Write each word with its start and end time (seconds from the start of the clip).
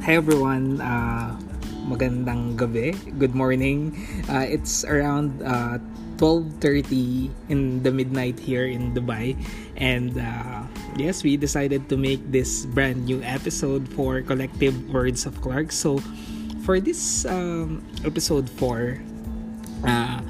Hi 0.00 0.16
everyone, 0.16 0.80
uh, 0.80 1.36
magandang 1.84 2.56
gabi, 2.56 2.96
good 3.20 3.36
morning. 3.36 3.92
Uh, 4.32 4.48
it's 4.48 4.80
around 4.88 5.44
uh, 5.44 5.76
12.30 6.16 7.28
in 7.52 7.84
the 7.84 7.92
midnight 7.92 8.40
here 8.40 8.64
in 8.64 8.96
Dubai 8.96 9.36
and 9.76 10.16
uh, 10.16 10.64
yes, 10.96 11.20
we 11.20 11.36
decided 11.36 11.92
to 11.92 12.00
make 12.00 12.24
this 12.32 12.64
brand 12.64 13.04
new 13.04 13.20
episode 13.20 13.84
for 13.92 14.24
Collective 14.24 14.72
Words 14.88 15.28
of 15.28 15.36
Clark. 15.44 15.68
So 15.68 16.00
for 16.64 16.80
this 16.80 17.28
um, 17.28 17.84
episode 18.00 18.48
4, 18.48 18.96
uh, 19.84 20.20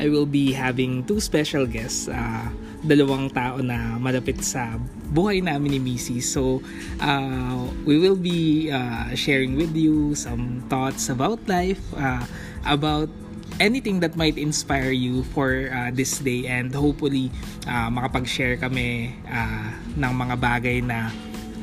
I 0.00 0.08
will 0.08 0.24
be 0.26 0.56
having 0.56 1.04
two 1.04 1.20
special 1.20 1.68
guests. 1.68 2.08
Uh, 2.08 2.48
dalawang 2.84 3.30
tao 3.32 3.58
na 3.58 3.98
malapit 3.98 4.42
sa 4.42 4.78
buhay 5.10 5.42
namin 5.42 5.78
ni 5.78 5.80
Missy. 5.80 6.20
So, 6.20 6.62
uh, 7.02 7.66
we 7.82 7.98
will 7.98 8.18
be 8.18 8.70
uh, 8.70 9.14
sharing 9.18 9.56
with 9.56 9.74
you 9.74 10.14
some 10.14 10.62
thoughts 10.70 11.08
about 11.10 11.42
life, 11.48 11.80
uh, 11.96 12.22
about 12.68 13.10
anything 13.58 14.00
that 14.00 14.14
might 14.14 14.38
inspire 14.38 14.94
you 14.94 15.26
for 15.34 15.70
uh, 15.72 15.90
this 15.90 16.18
day 16.22 16.46
and 16.46 16.70
hopefully 16.70 17.30
uh, 17.66 17.90
makapag-share 17.90 18.56
kami 18.56 19.14
uh, 19.26 19.68
ng 19.98 20.12
mga 20.14 20.34
bagay 20.38 20.78
na 20.78 21.10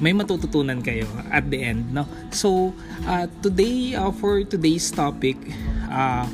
may 0.04 0.12
matututunan 0.12 0.84
kayo 0.84 1.08
at 1.32 1.48
the 1.48 1.64
end 1.64 1.88
no 1.96 2.04
so 2.28 2.76
uh, 3.08 3.32
today 3.40 3.96
uh, 3.96 4.12
for 4.12 4.44
today's 4.44 4.92
topic 4.92 5.40
uh, 5.88 6.28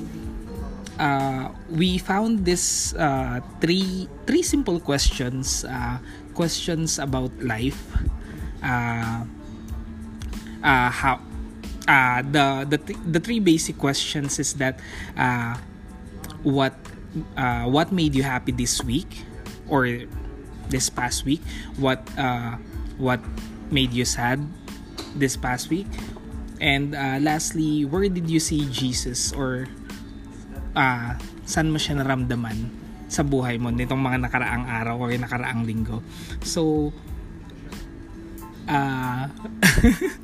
uh, 1.00 1.50
we 1.70 1.98
found 1.98 2.46
this 2.46 2.94
uh, 2.96 3.40
three 3.60 4.10
three 4.26 4.44
simple 4.44 4.80
questions 4.80 5.64
uh, 5.66 5.98
questions 6.34 7.00
about 7.00 7.32
life. 7.44 7.80
Uh, 8.64 9.26
uh, 10.64 10.90
how 10.90 11.20
uh, 11.88 12.22
the 12.22 12.66
the 12.70 12.78
the 13.06 13.20
three 13.20 13.40
basic 13.40 13.78
questions 13.78 14.40
is 14.40 14.54
that 14.56 14.80
uh, 15.18 15.58
what 16.44 16.74
uh, 17.38 17.66
what 17.66 17.92
made 17.92 18.16
you 18.16 18.24
happy 18.24 18.52
this 18.52 18.84
week 18.84 19.26
or 19.68 19.88
this 20.70 20.90
past 20.90 21.26
week? 21.26 21.42
What 21.78 22.02
uh, 22.18 22.58
what 22.98 23.20
made 23.72 23.94
you 23.94 24.06
sad 24.06 24.40
this 25.16 25.36
past 25.36 25.70
week? 25.70 25.88
And 26.62 26.94
uh, 26.94 27.18
lastly 27.20 27.86
where 27.86 28.08
did 28.08 28.30
you 28.30 28.40
see 28.40 28.70
Jesus 28.70 29.34
or 29.34 29.66
uh, 30.76 31.16
saan 31.44 31.72
mo 31.72 31.78
siya 31.78 32.00
naramdaman 32.00 32.82
sa 33.12 33.28
buhay 33.28 33.60
mo 33.60 33.68
nitong 33.68 34.00
mga 34.00 34.18
nakaraang 34.24 34.66
araw 34.72 34.96
o 35.04 35.12
nakaraang 35.12 35.68
linggo. 35.68 36.00
So, 36.48 36.94
uh, 38.72 39.28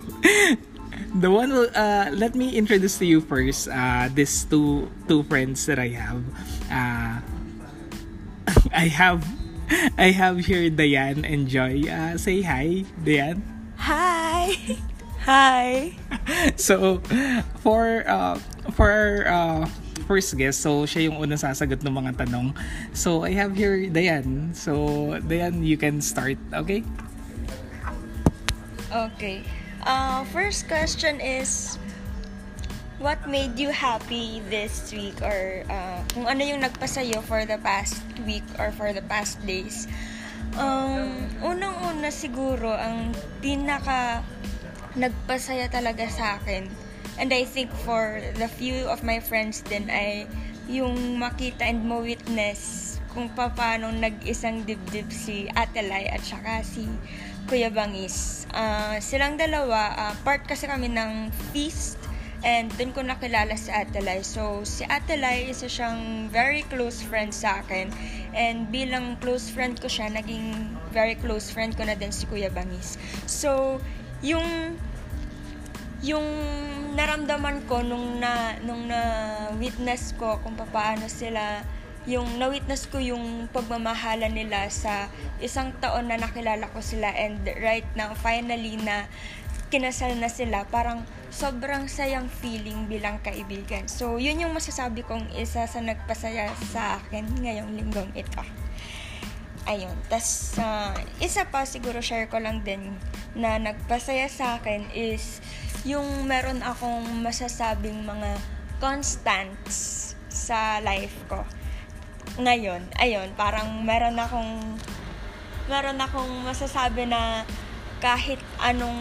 the 1.22 1.28
one 1.28 1.52
uh, 1.52 2.08
let 2.16 2.32
me 2.36 2.56
introduce 2.56 2.96
to 3.00 3.06
you 3.06 3.20
first 3.20 3.68
uh, 3.68 4.08
these 4.08 4.48
two 4.48 4.88
two 5.12 5.28
friends 5.28 5.68
that 5.68 5.80
I 5.84 5.92
have. 6.00 6.24
Uh, 6.72 7.16
I 8.72 8.88
have 8.88 9.28
I 10.00 10.16
have 10.16 10.48
here 10.48 10.72
Diane 10.72 11.28
and 11.28 11.52
Joy. 11.52 11.84
Uh, 11.84 12.16
say 12.16 12.40
hi, 12.40 12.88
Diane. 13.04 13.44
Hi. 13.84 14.56
Hi. 15.28 15.92
so 16.56 17.04
for 17.60 18.08
uh, 18.08 18.40
for 18.72 19.28
uh, 19.28 19.68
first 20.08 20.34
guest. 20.40 20.64
So, 20.64 20.88
siya 20.88 21.12
yung 21.12 21.20
unang 21.20 21.38
sasagot 21.38 21.84
ng 21.84 21.92
mga 21.92 22.26
tanong. 22.26 22.56
So, 22.96 23.28
I 23.28 23.36
have 23.36 23.54
here 23.54 23.92
Dayan. 23.92 24.56
So, 24.56 25.20
Dayan, 25.28 25.62
you 25.62 25.76
can 25.76 26.00
start. 26.00 26.40
Okay? 26.50 26.82
Okay. 28.88 29.44
Uh, 29.84 30.24
first 30.32 30.72
question 30.72 31.20
is, 31.20 31.76
what 33.04 33.20
made 33.28 33.60
you 33.60 33.70
happy 33.70 34.40
this 34.48 34.90
week? 34.96 35.20
Or 35.20 35.68
uh, 35.68 36.00
kung 36.16 36.26
ano 36.26 36.42
yung 36.42 36.64
nagpasayo 36.64 37.20
for 37.28 37.44
the 37.44 37.60
past 37.60 38.00
week 38.24 38.48
or 38.58 38.72
for 38.72 38.96
the 38.96 39.04
past 39.06 39.38
days? 39.44 39.86
Um, 40.56 41.28
unang-una 41.44 42.10
siguro, 42.10 42.72
ang 42.72 43.12
pinaka 43.44 44.24
nagpasaya 44.98 45.70
talaga 45.70 46.10
sa 46.10 46.42
akin 46.42 46.87
And 47.18 47.34
I 47.34 47.44
think 47.46 47.74
for 47.84 48.22
the 48.38 48.48
few 48.48 48.86
of 48.88 49.02
my 49.02 49.18
friends 49.18 49.66
din 49.66 49.90
ay 49.90 50.30
yung 50.70 51.18
makita 51.18 51.66
and 51.66 51.82
mo-witness 51.82 52.96
kung 53.18 53.34
paano 53.34 53.90
nag-isang 53.90 54.62
dibdib 54.68 55.10
si 55.10 55.50
Ate 55.58 55.82
Lai 55.82 56.06
at 56.06 56.22
saka 56.22 56.62
si 56.62 56.86
Kuya 57.50 57.74
Bangis. 57.74 58.46
Uh, 58.54 59.00
silang 59.02 59.40
dalawa, 59.40 59.96
uh, 59.96 60.14
part 60.22 60.46
kasi 60.46 60.70
kami 60.70 60.92
ng 60.92 61.34
feast 61.50 61.98
and 62.46 62.70
dun 62.78 62.94
ko 62.94 63.02
nakilala 63.02 63.58
si 63.58 63.74
Ate 63.74 64.04
Lai. 64.04 64.22
So, 64.22 64.62
si 64.68 64.86
Ate 64.86 65.18
Lai, 65.18 65.50
isa 65.50 65.66
siyang 65.66 66.30
very 66.30 66.62
close 66.70 67.02
friend 67.02 67.34
sa 67.34 67.66
akin. 67.66 67.90
And 68.38 68.70
bilang 68.70 69.18
close 69.18 69.50
friend 69.50 69.80
ko 69.82 69.90
siya, 69.90 70.14
naging 70.14 70.78
very 70.94 71.18
close 71.18 71.50
friend 71.50 71.74
ko 71.74 71.88
na 71.88 71.98
din 71.98 72.14
si 72.14 72.30
Kuya 72.30 72.54
Bangis. 72.54 73.02
So, 73.26 73.82
yung 74.22 74.78
yung 76.06 76.26
naramdaman 76.94 77.66
ko 77.66 77.82
nung 77.82 78.22
na 78.22 78.58
nung 78.62 78.90
na 78.90 79.00
witness 79.58 80.14
ko 80.18 80.38
kung 80.42 80.58
paano 80.58 81.10
sila 81.10 81.62
yung 82.08 82.40
na-witness 82.40 82.88
ko 82.88 83.04
yung 83.04 83.52
pagmamahala 83.52 84.32
nila 84.32 84.72
sa 84.72 85.12
isang 85.44 85.76
taon 85.84 86.08
na 86.08 86.16
nakilala 86.16 86.72
ko 86.72 86.80
sila 86.80 87.12
and 87.12 87.44
right 87.60 87.86
now 88.00 88.16
finally 88.16 88.80
na 88.80 89.12
kinasal 89.68 90.16
na 90.16 90.32
sila 90.32 90.64
parang 90.72 91.04
sobrang 91.28 91.92
sayang 91.92 92.32
feeling 92.32 92.88
bilang 92.88 93.20
kaibigan. 93.20 93.92
So 93.92 94.16
yun 94.16 94.40
yung 94.40 94.56
masasabi 94.56 95.04
kong 95.04 95.36
isa 95.36 95.68
sa 95.68 95.80
nagpasaya 95.84 96.56
sa 96.72 97.04
akin 97.04 97.28
ngayong 97.44 97.76
linggong 97.76 98.16
ito. 98.16 98.40
Ayun 99.68 99.92
tas 100.08 100.56
uh, 100.64 100.96
isa 101.20 101.44
pa 101.52 101.68
siguro 101.68 102.00
share 102.00 102.32
ko 102.32 102.40
lang 102.40 102.64
din 102.64 102.96
na 103.36 103.60
nagpasaya 103.60 104.32
sa 104.32 104.64
akin 104.64 104.88
is 104.96 105.44
yung 105.88 106.28
meron 106.28 106.60
akong 106.60 107.08
masasabing 107.24 108.04
mga 108.04 108.36
constants 108.84 110.12
sa 110.28 110.84
life 110.84 111.16
ko. 111.32 111.48
Ngayon, 112.36 112.92
ayun, 113.00 113.32
parang 113.40 113.88
meron 113.88 114.20
akong 114.20 114.76
meron 115.72 116.00
akong 116.04 116.44
masasabi 116.44 117.08
na 117.08 117.48
kahit 118.04 118.38
anong 118.60 119.00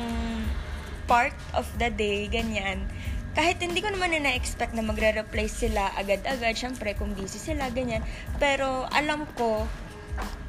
part 1.11 1.35
of 1.59 1.67
the 1.83 1.91
day, 1.91 2.31
ganyan, 2.31 2.87
kahit 3.37 3.61
hindi 3.61 3.85
ko 3.85 3.93
naman 3.93 4.17
na-expect 4.17 4.73
na 4.73 4.81
magre-replace 4.81 5.69
sila 5.69 5.93
agad-agad, 5.93 6.57
syempre 6.57 6.97
kung 6.97 7.13
busy 7.13 7.37
sila, 7.37 7.69
ganyan. 7.69 8.01
Pero 8.41 8.89
alam 8.89 9.29
ko 9.37 9.69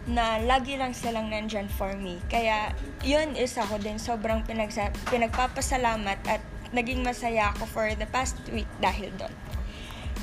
na 0.08 0.40
lagi 0.40 0.80
lang 0.80 0.96
silang 0.96 1.28
nandyan 1.28 1.68
for 1.68 1.92
me. 2.00 2.18
Kaya, 2.32 2.72
yun 3.04 3.36
is 3.36 3.60
ako 3.60 3.78
din 3.78 4.00
sobrang 4.00 4.42
pinagsa- 4.48 4.96
pinagpapasalamat 5.12 6.20
at 6.26 6.42
naging 6.72 7.04
masaya 7.04 7.52
ako 7.56 7.68
for 7.68 7.88
the 7.96 8.08
past 8.12 8.36
week 8.52 8.68
dahil 8.80 9.12
doon. 9.20 9.34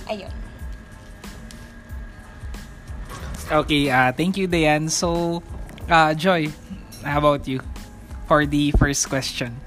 Ayun. 0.08 0.34
Okay, 3.44 3.92
uh, 3.92 4.08
thank 4.16 4.40
you, 4.40 4.48
Dayan. 4.48 4.88
So, 4.88 5.40
uh, 5.92 6.16
Joy, 6.16 6.48
how 7.04 7.20
about 7.20 7.44
you? 7.44 7.60
For 8.24 8.48
the 8.48 8.72
first 8.80 9.12
question. 9.12 9.60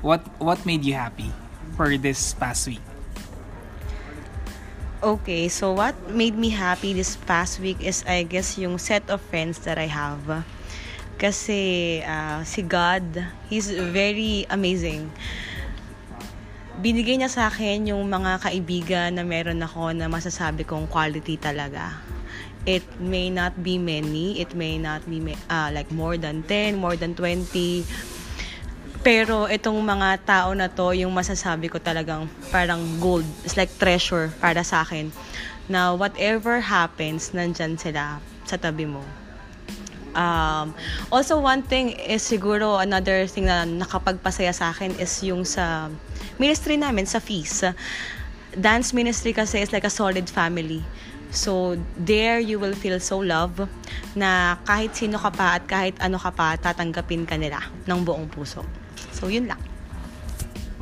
What 0.00 0.24
what 0.40 0.64
made 0.64 0.80
you 0.82 0.96
happy 0.96 1.28
for 1.76 1.92
this 2.00 2.32
past 2.32 2.64
week? 2.66 2.82
Okay, 5.02 5.50
so 5.50 5.74
what 5.74 5.98
made 6.14 6.38
me 6.38 6.54
happy 6.54 6.94
this 6.94 7.18
past 7.26 7.58
week 7.58 7.82
is 7.82 8.06
I 8.06 8.22
guess 8.22 8.54
yung 8.54 8.78
set 8.78 9.02
of 9.10 9.18
friends 9.18 9.58
that 9.66 9.74
I 9.74 9.90
have. 9.90 10.46
Kasi 11.18 11.98
uh, 12.06 12.46
si 12.46 12.62
God, 12.62 13.02
He's 13.50 13.66
very 13.66 14.46
amazing. 14.46 15.10
Binigay 16.78 17.18
niya 17.18 17.34
sa 17.34 17.50
akin 17.50 17.90
yung 17.90 18.06
mga 18.06 18.46
kaibigan 18.46 19.18
na 19.18 19.26
meron 19.26 19.58
ako 19.66 19.90
na 19.90 20.06
masasabi 20.06 20.62
kong 20.62 20.86
quality 20.86 21.34
talaga. 21.34 21.98
It 22.62 22.86
may 23.02 23.26
not 23.26 23.58
be 23.58 23.82
many, 23.82 24.38
it 24.38 24.54
may 24.54 24.78
not 24.78 25.02
be 25.10 25.18
uh, 25.50 25.74
like 25.74 25.90
more 25.90 26.14
than 26.14 26.46
10, 26.46 26.78
more 26.78 26.94
than 26.94 27.18
20, 27.18 28.21
pero 29.02 29.50
itong 29.50 29.82
mga 29.82 30.22
tao 30.22 30.54
na 30.54 30.70
to, 30.70 30.94
yung 30.94 31.10
masasabi 31.10 31.66
ko 31.66 31.82
talagang 31.82 32.30
parang 32.54 32.78
gold. 33.02 33.26
It's 33.42 33.58
like 33.58 33.74
treasure 33.74 34.30
para 34.38 34.62
sa 34.62 34.86
akin. 34.86 35.10
Na 35.66 35.90
whatever 35.90 36.62
happens, 36.62 37.34
nandyan 37.34 37.74
sila 37.74 38.22
sa 38.46 38.54
tabi 38.54 38.86
mo. 38.86 39.02
Um, 40.14 40.70
also, 41.10 41.42
one 41.42 41.66
thing 41.66 41.98
is 41.98 42.22
siguro 42.22 42.78
another 42.78 43.26
thing 43.26 43.50
na 43.50 43.66
nakapagpasaya 43.66 44.54
sa 44.54 44.70
akin 44.70 44.94
is 45.02 45.10
yung 45.26 45.42
sa 45.42 45.90
ministry 46.38 46.78
namin, 46.78 47.02
sa 47.02 47.18
fees. 47.18 47.66
Dance 48.54 48.94
ministry 48.94 49.34
kasi 49.34 49.66
is 49.66 49.74
like 49.74 49.88
a 49.88 49.90
solid 49.90 50.30
family. 50.30 50.84
So, 51.32 51.80
there 51.96 52.38
you 52.38 52.60
will 52.60 52.76
feel 52.76 53.00
so 53.00 53.18
love 53.18 53.66
na 54.12 54.60
kahit 54.68 54.94
sino 54.94 55.16
ka 55.16 55.32
pa 55.32 55.56
at 55.58 55.64
kahit 55.64 55.96
ano 55.98 56.20
ka 56.20 56.28
pa, 56.30 56.54
tatanggapin 56.60 57.24
ka 57.24 57.40
nila 57.40 57.58
ng 57.88 58.00
buong 58.04 58.28
puso. 58.28 58.81
So, 59.22 59.30
yun 59.30 59.46
lang. 59.46 59.62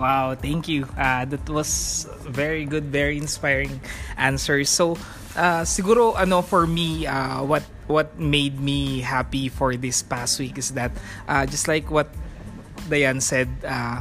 Wow, 0.01 0.33
thank 0.33 0.65
you. 0.65 0.89
Uh, 0.97 1.29
that 1.29 1.45
was 1.45 2.09
very 2.25 2.65
good, 2.65 2.89
very 2.89 3.21
inspiring 3.21 3.85
answer. 4.17 4.65
So, 4.65 4.97
uh, 5.37 5.69
siguro 5.69 6.17
ano 6.17 6.41
for 6.41 6.65
me, 6.65 7.05
uh, 7.05 7.45
what 7.45 7.69
what 7.85 8.17
made 8.17 8.57
me 8.57 9.05
happy 9.05 9.53
for 9.53 9.77
this 9.77 10.01
past 10.01 10.41
week 10.41 10.57
is 10.57 10.73
that 10.73 10.89
uh, 11.29 11.45
just 11.45 11.69
like 11.69 11.93
what 11.93 12.09
Dayan 12.89 13.21
said, 13.21 13.53
uh, 13.61 14.01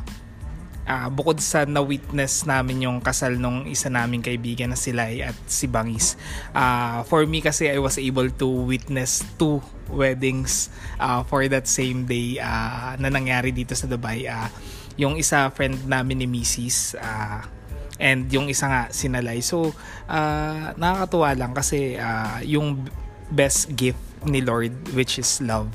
uh, 0.89 1.07
bukod 1.13 1.37
sa 1.37 1.69
na-witness 1.69 2.49
namin 2.49 2.89
yung 2.89 2.97
kasal 2.99 3.37
nung 3.37 3.69
isa 3.69 3.93
naming 3.93 4.25
kaibigan 4.25 4.73
na 4.73 4.77
si 4.79 4.89
Lai 4.89 5.21
at 5.21 5.37
si 5.45 5.69
Bangis. 5.69 6.17
Uh, 6.51 7.05
for 7.05 7.21
me 7.29 7.45
kasi 7.45 7.69
I 7.69 7.77
was 7.77 8.01
able 8.01 8.27
to 8.41 8.47
witness 8.65 9.21
two 9.37 9.61
weddings 9.93 10.73
uh, 10.97 11.21
for 11.21 11.45
that 11.45 11.69
same 11.69 12.09
day 12.09 12.41
uh, 12.41 12.97
na 12.97 13.13
nangyari 13.13 13.53
dito 13.53 13.77
sa 13.77 13.85
Dubai. 13.85 14.25
Uh, 14.25 14.49
yung 14.97 15.15
isa 15.15 15.53
friend 15.53 15.77
namin 15.85 16.25
ni 16.25 16.27
Mrs. 16.27 16.97
Uh, 16.97 17.45
and 18.01 18.27
yung 18.33 18.49
isa 18.49 18.65
nga 18.67 18.81
sinalay. 18.89 19.39
So, 19.45 19.71
uh, 20.09 20.73
nakakatuwa 20.75 21.29
lang 21.37 21.51
kasi 21.53 21.95
uh, 21.95 22.41
yung 22.43 22.83
best 23.29 23.77
gift 23.77 24.01
ni 24.25 24.43
Lord 24.43 24.73
which 24.91 25.15
is 25.15 25.39
love 25.39 25.71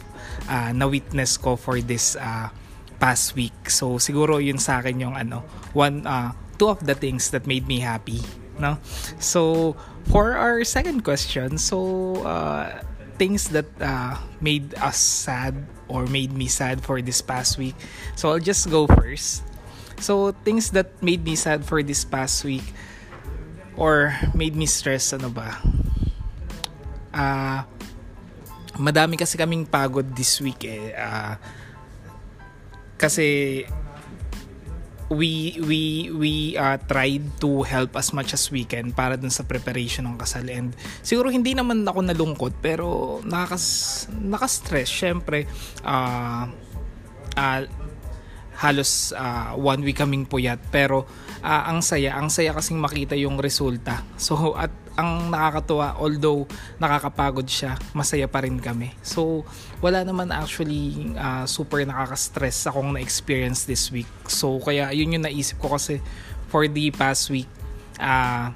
uh, 0.50 0.68
na 0.76 0.84
witness 0.84 1.40
ko 1.40 1.56
for 1.56 1.80
this 1.80 2.18
uh, 2.20 2.52
past 3.00 3.34
week. 3.34 3.70
So, 3.70 3.96
siguro 3.98 4.42
yun 4.42 4.58
sa 4.58 4.78
akin 4.80 5.00
yung 5.00 5.14
ano, 5.14 5.42
one, 5.72 6.06
uh, 6.06 6.32
two 6.58 6.68
of 6.68 6.82
the 6.86 6.94
things 6.94 7.30
that 7.30 7.46
made 7.46 7.66
me 7.66 7.80
happy. 7.80 8.22
No? 8.58 8.78
So, 9.18 9.74
for 10.10 10.34
our 10.38 10.62
second 10.64 11.02
question, 11.02 11.58
so, 11.58 12.22
uh, 12.22 12.82
things 13.18 13.48
that 13.54 13.66
uh, 13.80 14.18
made 14.40 14.74
us 14.78 14.98
sad 14.98 15.54
or 15.88 16.06
made 16.06 16.32
me 16.32 16.46
sad 16.46 16.82
for 16.82 17.00
this 17.02 17.22
past 17.22 17.58
week. 17.58 17.74
So 18.16 18.30
I'll 18.30 18.42
just 18.42 18.70
go 18.70 18.86
first. 18.86 19.42
So 20.00 20.32
things 20.44 20.70
that 20.72 20.90
made 21.02 21.24
me 21.24 21.36
sad 21.36 21.64
for 21.64 21.82
this 21.82 22.04
past 22.04 22.44
week 22.44 22.64
or 23.76 24.18
made 24.34 24.56
me 24.56 24.66
stress 24.66 25.12
ano 25.14 25.30
ba? 25.30 25.58
Uh, 27.14 27.62
madami 28.78 29.14
kasi 29.14 29.38
kaming 29.38 29.66
pagod 29.66 30.16
this 30.18 30.42
week 30.42 30.66
eh. 30.66 30.90
Uh, 30.94 31.38
kasi 33.04 33.60
we 35.12 35.60
we 35.60 36.08
we 36.16 36.32
uh, 36.56 36.80
tried 36.88 37.20
to 37.36 37.60
help 37.60 37.92
as 38.00 38.16
much 38.16 38.32
as 38.32 38.48
we 38.48 38.64
can 38.64 38.96
para 38.96 39.20
dun 39.20 39.28
sa 39.28 39.44
preparation 39.44 40.08
ng 40.08 40.16
kasal. 40.16 40.48
And 40.48 40.72
siguro 41.04 41.28
hindi 41.28 41.52
naman 41.52 41.84
ako 41.84 42.00
nalungkot 42.08 42.64
pero 42.64 43.20
nakas 43.28 44.08
naka-stress. 44.08 44.88
Syempre 44.88 45.44
uh, 45.84 46.48
uh, 47.36 47.60
halos 48.56 49.12
uh, 49.12 49.52
one 49.60 49.84
week 49.84 50.00
kaming 50.00 50.24
puyat. 50.24 50.58
Pero 50.72 51.04
uh, 51.44 51.62
ang 51.68 51.84
saya 51.84 52.16
ang 52.16 52.32
saya 52.32 52.56
kasing 52.56 52.80
makita 52.80 53.12
yung 53.20 53.36
resulta. 53.36 54.00
So 54.16 54.56
at 54.56 54.72
ang 54.94 55.30
nakakatuwa 55.30 55.98
although 55.98 56.46
nakakapagod 56.78 57.46
siya 57.50 57.74
masaya 57.90 58.30
pa 58.30 58.46
rin 58.46 58.58
kami. 58.62 58.94
So 59.02 59.42
wala 59.82 60.06
naman 60.06 60.30
actually 60.30 61.14
uh, 61.18 61.46
super 61.50 61.82
nakaka-stress 61.82 62.70
akong 62.70 62.94
na-experience 62.94 63.66
this 63.66 63.90
week. 63.90 64.08
So 64.30 64.62
kaya 64.62 64.94
yun 64.94 65.18
yung 65.18 65.26
naisip 65.26 65.58
ko 65.58 65.74
kasi 65.74 65.98
for 66.46 66.70
the 66.70 66.94
past 66.94 67.26
week 67.30 67.50
uh, 67.98 68.54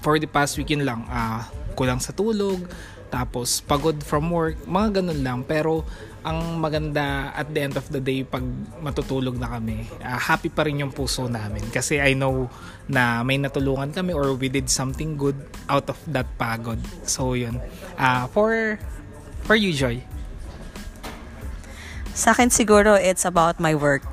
for 0.00 0.16
the 0.16 0.28
past 0.28 0.56
week 0.56 0.72
yun 0.72 0.88
lang. 0.88 1.04
Uh, 1.08 1.44
kulang 1.76 2.00
sa 2.00 2.16
tulog 2.16 2.64
tapos 3.08 3.64
pagod 3.64 3.96
from 4.04 4.32
work 4.32 4.56
mga 4.64 5.00
ganun 5.00 5.20
lang. 5.20 5.38
Pero 5.44 5.84
ang 6.26 6.58
maganda 6.58 7.30
at 7.30 7.46
the 7.54 7.60
end 7.62 7.74
of 7.78 7.86
the 7.94 8.02
day 8.02 8.26
pag 8.26 8.42
matutulog 8.82 9.38
na 9.38 9.46
kami, 9.46 9.86
uh, 10.02 10.18
happy 10.18 10.50
pa 10.50 10.66
rin 10.66 10.82
yung 10.82 10.90
puso 10.90 11.30
namin 11.30 11.62
kasi 11.70 12.02
I 12.02 12.18
know 12.18 12.50
na 12.90 13.22
may 13.22 13.38
natulungan 13.38 13.94
kami 13.94 14.10
or 14.10 14.34
we 14.34 14.50
did 14.50 14.66
something 14.66 15.14
good 15.14 15.38
out 15.70 15.86
of 15.86 15.98
that 16.10 16.26
pagod. 16.34 16.82
So 17.06 17.38
yun. 17.38 17.62
Uh, 17.94 18.26
for 18.34 18.78
for 19.46 19.54
you 19.54 19.70
Joy. 19.70 20.02
Sa 22.18 22.34
akin 22.34 22.50
siguro 22.50 22.98
it's 22.98 23.22
about 23.22 23.62
my 23.62 23.78
work. 23.78 24.10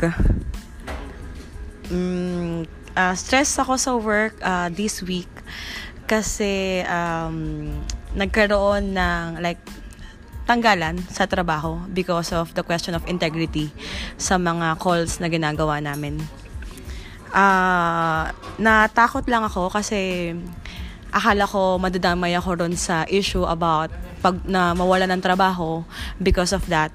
Mm, 1.90 2.70
uh, 2.94 3.16
stress 3.18 3.58
ako 3.58 3.74
sa 3.82 3.92
work 3.98 4.38
uh, 4.46 4.70
this 4.70 5.02
week 5.02 5.30
kasi 6.06 6.86
um, 6.86 7.66
nagkaroon 8.14 8.94
ng 8.94 9.42
like 9.42 9.62
tanggalan 10.46 11.02
sa 11.10 11.26
trabaho 11.26 11.82
because 11.90 12.32
of 12.32 12.54
the 12.54 12.62
question 12.62 12.94
of 12.94 13.06
integrity 13.10 13.74
sa 14.16 14.38
mga 14.38 14.78
calls 14.78 15.18
na 15.18 15.28
ginagawa 15.30 15.82
namin. 15.82 16.22
Uh, 17.36 18.32
natakot 18.62 19.28
lang 19.28 19.44
ako 19.44 19.68
kasi 19.68 20.32
akala 21.12 21.44
ko 21.44 21.76
madadamay 21.82 22.32
ako 22.38 22.64
ron 22.64 22.76
sa 22.80 23.04
issue 23.12 23.44
about 23.44 23.92
pag 24.24 24.40
na 24.48 24.72
mawala 24.72 25.10
ng 25.10 25.20
trabaho 25.20 25.84
because 26.22 26.56
of 26.56 26.64
that. 26.72 26.94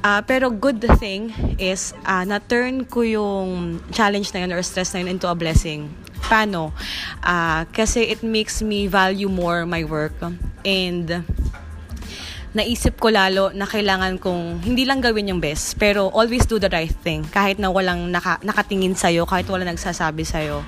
Uh, 0.00 0.24
pero 0.24 0.48
good 0.48 0.80
thing 0.96 1.28
is 1.60 1.92
uh, 2.08 2.24
na-turn 2.24 2.88
ko 2.88 3.04
yung 3.04 3.80
challenge 3.92 4.32
na 4.32 4.48
yun 4.48 4.56
or 4.56 4.64
stress 4.64 4.96
na 4.96 5.04
yun 5.04 5.20
into 5.20 5.28
a 5.28 5.36
blessing. 5.36 5.92
Paano? 6.24 6.72
Uh, 7.20 7.68
kasi 7.68 8.08
it 8.08 8.24
makes 8.24 8.64
me 8.64 8.88
value 8.88 9.28
more 9.28 9.68
my 9.68 9.84
work 9.84 10.16
and 10.64 11.20
naisip 12.50 12.98
ko 12.98 13.14
lalo 13.14 13.54
na 13.54 13.62
kailangan 13.62 14.18
kong 14.18 14.66
hindi 14.66 14.82
lang 14.82 14.98
gawin 14.98 15.30
yung 15.30 15.38
best, 15.38 15.78
pero 15.78 16.10
always 16.10 16.42
do 16.50 16.58
the 16.58 16.66
right 16.66 16.90
thing. 17.06 17.22
Kahit 17.30 17.62
na 17.62 17.70
walang 17.70 18.10
naka, 18.10 18.42
nakatingin 18.42 18.98
sa'yo, 18.98 19.22
kahit 19.22 19.46
wala 19.46 19.62
nagsasabi 19.70 20.26
sa'yo. 20.26 20.66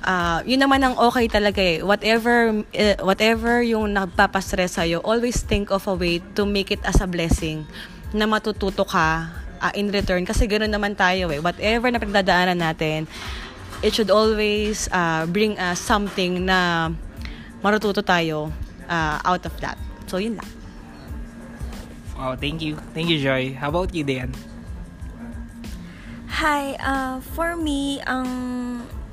Uh, 0.00 0.40
yun 0.48 0.58
naman 0.58 0.82
ang 0.82 0.98
okay 0.98 1.30
talaga 1.30 1.62
eh. 1.62 1.78
Whatever, 1.84 2.66
uh, 2.66 2.96
whatever 3.06 3.62
yung 3.62 3.94
nagpapastress 3.94 4.82
sa'yo, 4.82 4.98
always 5.06 5.46
think 5.46 5.70
of 5.70 5.86
a 5.86 5.94
way 5.94 6.18
to 6.34 6.42
make 6.42 6.74
it 6.74 6.82
as 6.82 6.98
a 6.98 7.06
blessing 7.06 7.62
na 8.10 8.26
matututo 8.26 8.82
ka 8.82 9.30
uh, 9.62 9.72
in 9.78 9.94
return. 9.94 10.26
Kasi 10.26 10.50
ganoon 10.50 10.74
naman 10.74 10.98
tayo 10.98 11.30
eh. 11.30 11.38
Whatever 11.38 11.86
na 11.94 12.02
pinagdadaanan 12.02 12.58
natin, 12.58 13.06
it 13.86 13.94
should 13.94 14.10
always 14.10 14.90
uh, 14.90 15.22
bring 15.30 15.54
us 15.54 15.78
something 15.78 16.42
na 16.42 16.90
matututo 17.62 18.02
tayo 18.02 18.50
uh, 18.90 19.22
out 19.22 19.46
of 19.46 19.54
that. 19.62 19.78
So, 20.10 20.18
yun 20.18 20.34
lang. 20.34 20.59
Oh, 22.20 22.36
thank 22.36 22.60
you. 22.60 22.76
Thank 22.92 23.08
you, 23.08 23.16
Joy. 23.16 23.56
How 23.56 23.72
about 23.72 23.96
you, 23.96 24.04
Dan? 24.04 24.36
Hi, 26.28 26.76
uh, 26.76 27.24
for 27.32 27.56
me, 27.56 28.04
ang 28.04 28.28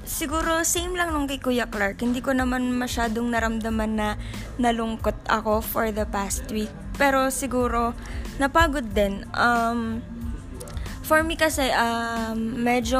siguro 0.03 0.67
same 0.67 0.91
lang 0.91 1.15
nung 1.15 1.23
kay 1.23 1.39
Kuya 1.39 1.71
Clark. 1.71 2.03
Hindi 2.03 2.19
ko 2.19 2.35
naman 2.35 2.67
masyadong 2.75 3.31
naramdaman 3.31 3.95
na 3.95 4.09
nalungkot 4.59 5.15
ako 5.31 5.63
for 5.63 5.87
the 5.95 6.03
past 6.03 6.51
week. 6.51 6.71
Pero 6.99 7.31
siguro, 7.31 7.95
napagod 8.43 8.91
din. 8.91 9.23
Um, 9.31 10.03
for 11.07 11.23
me 11.23 11.39
kasi, 11.39 11.71
um, 11.71 12.59
medyo 12.59 12.99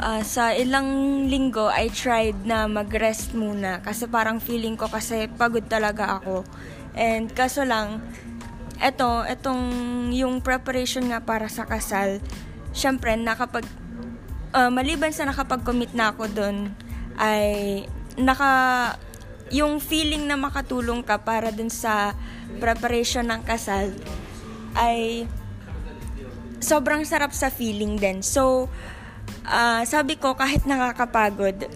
uh, 0.00 0.22
sa 0.24 0.56
ilang 0.56 1.28
linggo, 1.28 1.68
I 1.68 1.92
tried 1.92 2.40
na 2.48 2.64
mag-rest 2.64 3.36
muna. 3.36 3.84
Kasi 3.84 4.08
parang 4.08 4.40
feeling 4.40 4.80
ko 4.80 4.88
kasi 4.88 5.28
pagod 5.36 5.68
talaga 5.68 6.24
ako. 6.24 6.48
And 6.96 7.28
kaso 7.36 7.68
lang, 7.68 8.00
eto, 8.78 9.26
etong 9.26 9.62
yung 10.14 10.38
preparation 10.42 11.02
nga 11.10 11.22
para 11.22 11.50
sa 11.50 11.66
kasal, 11.66 12.22
syempre, 12.70 13.14
nakapag, 13.18 13.66
uh, 14.54 14.70
maliban 14.70 15.10
sa 15.10 15.26
nakapag-commit 15.26 15.92
na 15.94 16.14
ako 16.14 16.24
doon, 16.30 16.56
ay 17.18 17.84
naka, 18.14 18.94
yung 19.48 19.80
feeling 19.80 20.28
na 20.28 20.36
makatulong 20.36 21.00
ka 21.02 21.18
para 21.24 21.48
dun 21.50 21.72
sa 21.72 22.12
preparation 22.62 23.26
ng 23.26 23.42
kasal, 23.42 23.90
ay 24.76 25.26
sobrang 26.62 27.02
sarap 27.06 27.34
sa 27.34 27.50
feeling 27.50 27.98
din. 27.98 28.22
So, 28.22 28.70
uh, 29.46 29.82
sabi 29.88 30.20
ko, 30.20 30.34
kahit 30.36 30.66
nakakapagod, 30.68 31.66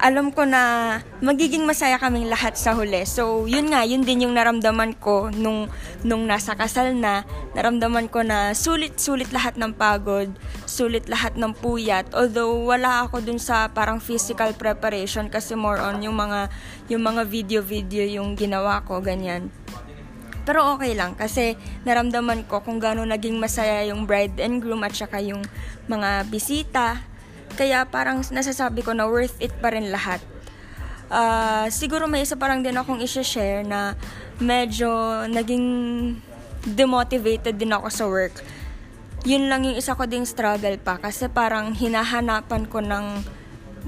alam 0.00 0.32
ko 0.32 0.48
na 0.48 0.96
magiging 1.20 1.68
masaya 1.68 2.00
kaming 2.00 2.32
lahat 2.32 2.56
sa 2.56 2.72
huli. 2.72 3.04
So, 3.04 3.44
yun 3.44 3.68
nga, 3.68 3.84
yun 3.84 4.00
din 4.00 4.24
yung 4.24 4.32
naramdaman 4.32 4.96
ko 4.96 5.28
nung, 5.28 5.68
nung 6.00 6.24
nasa 6.24 6.56
kasal 6.56 6.96
na. 6.96 7.28
Naramdaman 7.52 8.08
ko 8.08 8.24
na 8.24 8.56
sulit-sulit 8.56 9.28
lahat 9.28 9.60
ng 9.60 9.76
pagod, 9.76 10.32
sulit 10.64 11.04
lahat 11.12 11.36
ng 11.36 11.52
puyat. 11.52 12.16
Although, 12.16 12.64
wala 12.64 13.04
ako 13.04 13.20
dun 13.20 13.36
sa 13.36 13.68
parang 13.68 14.00
physical 14.00 14.56
preparation 14.56 15.28
kasi 15.28 15.52
more 15.52 15.78
on 15.78 16.00
yung 16.00 16.16
mga, 16.16 16.48
yung 16.88 17.04
mga 17.04 17.22
video-video 17.28 18.08
yung 18.08 18.40
ginawa 18.40 18.80
ko, 18.88 19.04
ganyan. 19.04 19.52
Pero 20.48 20.64
okay 20.74 20.96
lang 20.96 21.14
kasi 21.14 21.54
naramdaman 21.84 22.48
ko 22.48 22.64
kung 22.64 22.80
gaano 22.80 23.04
naging 23.04 23.36
masaya 23.36 23.84
yung 23.86 24.08
bride 24.08 24.40
and 24.40 24.64
groom 24.64 24.80
at 24.82 24.96
saka 24.96 25.20
yung 25.20 25.44
mga 25.86 26.26
bisita 26.32 27.04
kaya 27.54 27.86
parang 27.86 28.22
nasasabi 28.30 28.84
ko 28.84 28.94
na 28.94 29.06
worth 29.06 29.36
it 29.42 29.54
pa 29.58 29.74
rin 29.74 29.90
lahat. 29.90 30.22
Uh, 31.10 31.66
siguro 31.74 32.06
may 32.06 32.22
isa 32.22 32.38
parang 32.38 32.62
din 32.62 32.78
akong 32.78 33.02
isa-share 33.02 33.66
na 33.66 33.98
medyo 34.38 34.88
naging 35.26 35.66
demotivated 36.62 37.58
din 37.58 37.74
ako 37.74 37.88
sa 37.90 38.04
work. 38.06 38.34
yun 39.24 39.52
lang 39.52 39.68
yung 39.68 39.76
isa 39.76 39.92
ko 39.92 40.08
ding 40.08 40.24
struggle 40.24 40.80
pa 40.80 40.96
kasi 40.96 41.28
parang 41.28 41.76
hinahanapan 41.76 42.64
ko 42.64 42.80
ng 42.80 43.20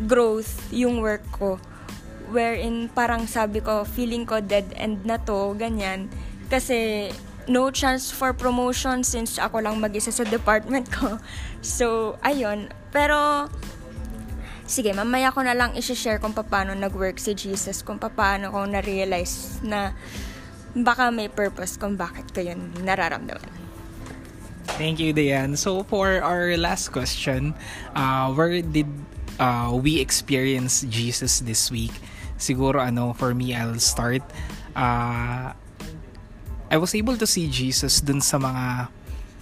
growth 0.05 0.61
yung 0.73 1.01
work 1.01 1.25
ko 1.33 1.57
wherein 2.33 2.89
parang 2.93 3.25
sabi 3.25 3.65
ko 3.65 3.85
feeling 3.85 4.29
ko 4.29 4.41
dead 4.45 4.69
end 4.77 5.05
na 5.09 5.17
to 5.17 5.57
ganyan 5.57 6.09
kasi 6.53 7.09
no 7.49 7.73
chance 7.73 8.13
for 8.13 8.37
promotion 8.37 9.01
since 9.01 9.41
ako 9.41 9.65
lang 9.65 9.81
mag-isa 9.81 10.13
sa 10.13 10.25
department 10.29 10.89
ko 10.93 11.17
so 11.65 12.17
ayun 12.21 12.69
pero 12.95 13.49
sige 14.69 14.93
mamaya 14.95 15.33
ko 15.35 15.43
na 15.43 15.57
lang 15.57 15.75
i-share 15.75 16.21
kung 16.23 16.37
paano 16.37 16.77
nag-work 16.77 17.19
si 17.19 17.35
Jesus 17.35 17.83
kung 17.83 17.99
paano 17.99 18.53
ko 18.53 18.69
na-realize 18.69 19.65
na 19.67 19.97
baka 20.77 21.11
may 21.11 21.33
purpose 21.33 21.81
kung 21.81 21.99
bakit 21.99 22.31
ko 22.31 22.45
yun 22.45 22.71
nararamdaman 22.85 23.63
Thank 24.79 25.03
you, 25.03 25.13
Diane. 25.13 25.59
So, 25.59 25.83
for 25.83 26.23
our 26.23 26.55
last 26.57 26.95
question, 26.95 27.53
uh, 27.99 28.31
where 28.33 28.63
did 28.63 28.87
uh, 29.37 29.75
we 29.75 29.99
experience 29.99 30.87
Jesus 30.87 31.43
this 31.43 31.67
week? 31.67 31.93
Siguro, 32.39 32.79
ano, 32.79 33.13
for 33.13 33.35
me, 33.35 33.55
I'll 33.59 33.83
start. 33.83 34.23
Uh, 34.75 35.53
I 36.73 36.77
was 36.79 36.95
able 36.95 37.19
to 37.19 37.27
see 37.27 37.51
Jesus 37.51 38.01
dun 38.01 38.23
sa 38.23 38.39
mga 38.39 38.89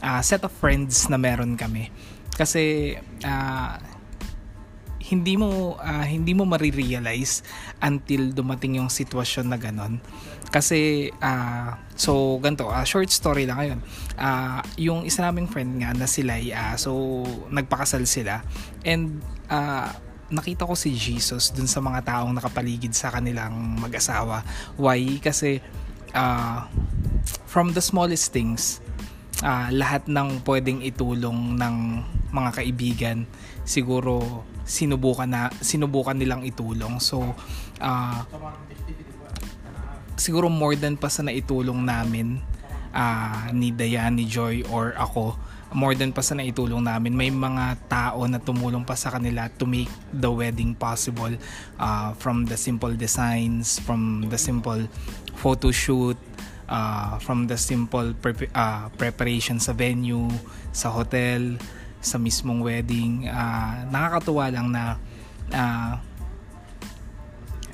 uh, 0.02 0.20
set 0.24 0.42
of 0.42 0.50
friends 0.50 1.06
na 1.06 1.20
meron 1.20 1.54
kami. 1.54 1.92
Kasi, 2.40 2.96
uh, 3.20 3.76
hindi 5.10 5.34
mo 5.34 5.74
uh, 5.74 6.06
hindi 6.06 6.32
mo 6.38 6.46
marirealize 6.46 7.42
until 7.82 8.30
dumating 8.30 8.78
yung 8.78 8.86
sitwasyon 8.86 9.50
na 9.50 9.58
ganon 9.58 9.98
kasi 10.54 11.10
uh, 11.18 11.74
so 11.98 12.38
ganto 12.38 12.70
uh, 12.70 12.82
short 12.86 13.10
story 13.10 13.46
lang 13.46 13.58
ngayon. 13.58 13.80
Uh, 14.18 14.62
yung 14.78 15.06
isa 15.06 15.22
naming 15.22 15.46
friend 15.50 15.82
nga 15.82 15.90
na 15.94 16.06
sila 16.06 16.38
uh, 16.38 16.74
so 16.78 17.22
nagpakasal 17.50 18.06
sila. 18.06 18.42
And 18.82 19.22
uh, 19.50 19.90
nakita 20.30 20.66
ko 20.66 20.74
si 20.78 20.94
Jesus 20.94 21.50
dun 21.50 21.66
sa 21.66 21.82
mga 21.82 22.06
taong 22.06 22.34
nakapaligid 22.34 22.94
sa 22.94 23.10
kanilang 23.14 23.78
mag-asawa. 23.82 24.46
Why? 24.78 25.18
Kasi 25.18 25.62
uh, 26.14 26.66
from 27.46 27.74
the 27.74 27.82
smallest 27.82 28.30
things 28.34 28.82
uh, 29.42 29.70
lahat 29.70 30.06
ng 30.06 30.42
pwedeng 30.46 30.82
itulong 30.82 31.58
ng 31.58 31.76
mga 32.30 32.50
kaibigan 32.62 33.18
siguro 33.66 34.46
sinubukan 34.66 35.26
na 35.26 35.50
sinubukan 35.58 36.14
nilang 36.14 36.46
itulong. 36.46 37.02
So 37.02 37.22
uh, 37.82 38.20
siguro 40.14 40.46
more 40.50 40.76
than 40.78 40.94
pa 40.94 41.10
sa 41.10 41.26
naitulong 41.26 41.82
namin 41.82 42.38
uh, 42.94 43.50
ni 43.54 43.74
Dayan, 43.74 44.18
ni 44.18 44.26
Joy 44.26 44.62
or 44.70 44.94
ako 44.94 45.34
more 45.70 45.94
than 45.94 46.10
pa 46.10 46.22
sa 46.22 46.34
naitulong 46.34 46.82
namin 46.82 47.14
may 47.14 47.30
mga 47.30 47.78
tao 47.86 48.26
na 48.26 48.42
tumulong 48.42 48.82
pa 48.82 48.98
sa 48.98 49.14
kanila 49.14 49.46
to 49.54 49.66
make 49.66 49.90
the 50.10 50.26
wedding 50.26 50.74
possible 50.74 51.30
uh, 51.78 52.10
from 52.18 52.42
the 52.50 52.58
simple 52.58 52.90
designs 52.90 53.78
from 53.78 54.26
the 54.26 54.38
simple 54.38 54.82
photo 55.38 55.70
shoot 55.70 56.18
uh, 56.66 57.22
from 57.22 57.46
the 57.46 57.54
simple 57.54 58.10
pre- 58.18 58.50
uh, 58.50 58.90
preparation 58.98 59.62
sa 59.62 59.70
venue 59.70 60.26
sa 60.74 60.90
hotel 60.90 61.54
sa 62.00 62.16
mismong 62.16 62.64
wedding. 62.64 63.28
Uh, 63.28 63.84
nakakatuwa 63.92 64.48
lang 64.48 64.66
na 64.72 64.96
uh, 65.52 65.94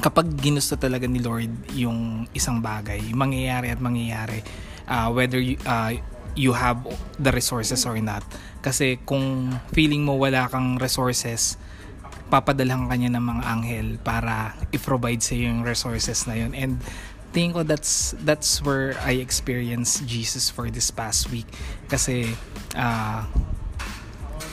kapag 0.03 0.29
ginusto 0.37 0.77
talaga 0.77 1.09
ni 1.09 1.23
Lord 1.23 1.73
yung 1.73 2.29
isang 2.37 2.61
bagay, 2.61 3.01
mangyayari 3.15 3.73
at 3.73 3.81
mangyayari 3.81 4.43
uh, 4.87 5.09
whether 5.11 5.39
you, 5.39 5.57
uh, 5.67 5.95
you 6.35 6.53
have 6.53 6.83
the 7.19 7.33
resources 7.33 7.87
or 7.87 7.99
not. 7.99 8.23
Kasi 8.63 8.99
kung 9.07 9.57
feeling 9.73 10.05
mo 10.05 10.19
wala 10.19 10.51
kang 10.51 10.77
resources, 10.79 11.57
papadalhan 12.27 12.91
ka 12.91 12.95
niya 12.99 13.11
ng 13.15 13.25
mga 13.25 13.43
anghel 13.47 13.89
para 14.03 14.59
i-provide 14.75 15.23
sa 15.23 15.39
yung 15.39 15.63
resources 15.63 16.27
na 16.27 16.35
yun. 16.35 16.53
And 16.53 16.83
tingin 17.31 17.53
ko 17.53 17.61
that's 17.63 18.17
that's 18.25 18.65
where 18.65 18.97
I 19.05 19.21
experienced 19.21 20.09
Jesus 20.09 20.49
for 20.49 20.73
this 20.73 20.89
past 20.89 21.29
week 21.29 21.45
kasi 21.85 22.33
uh, 22.73 23.29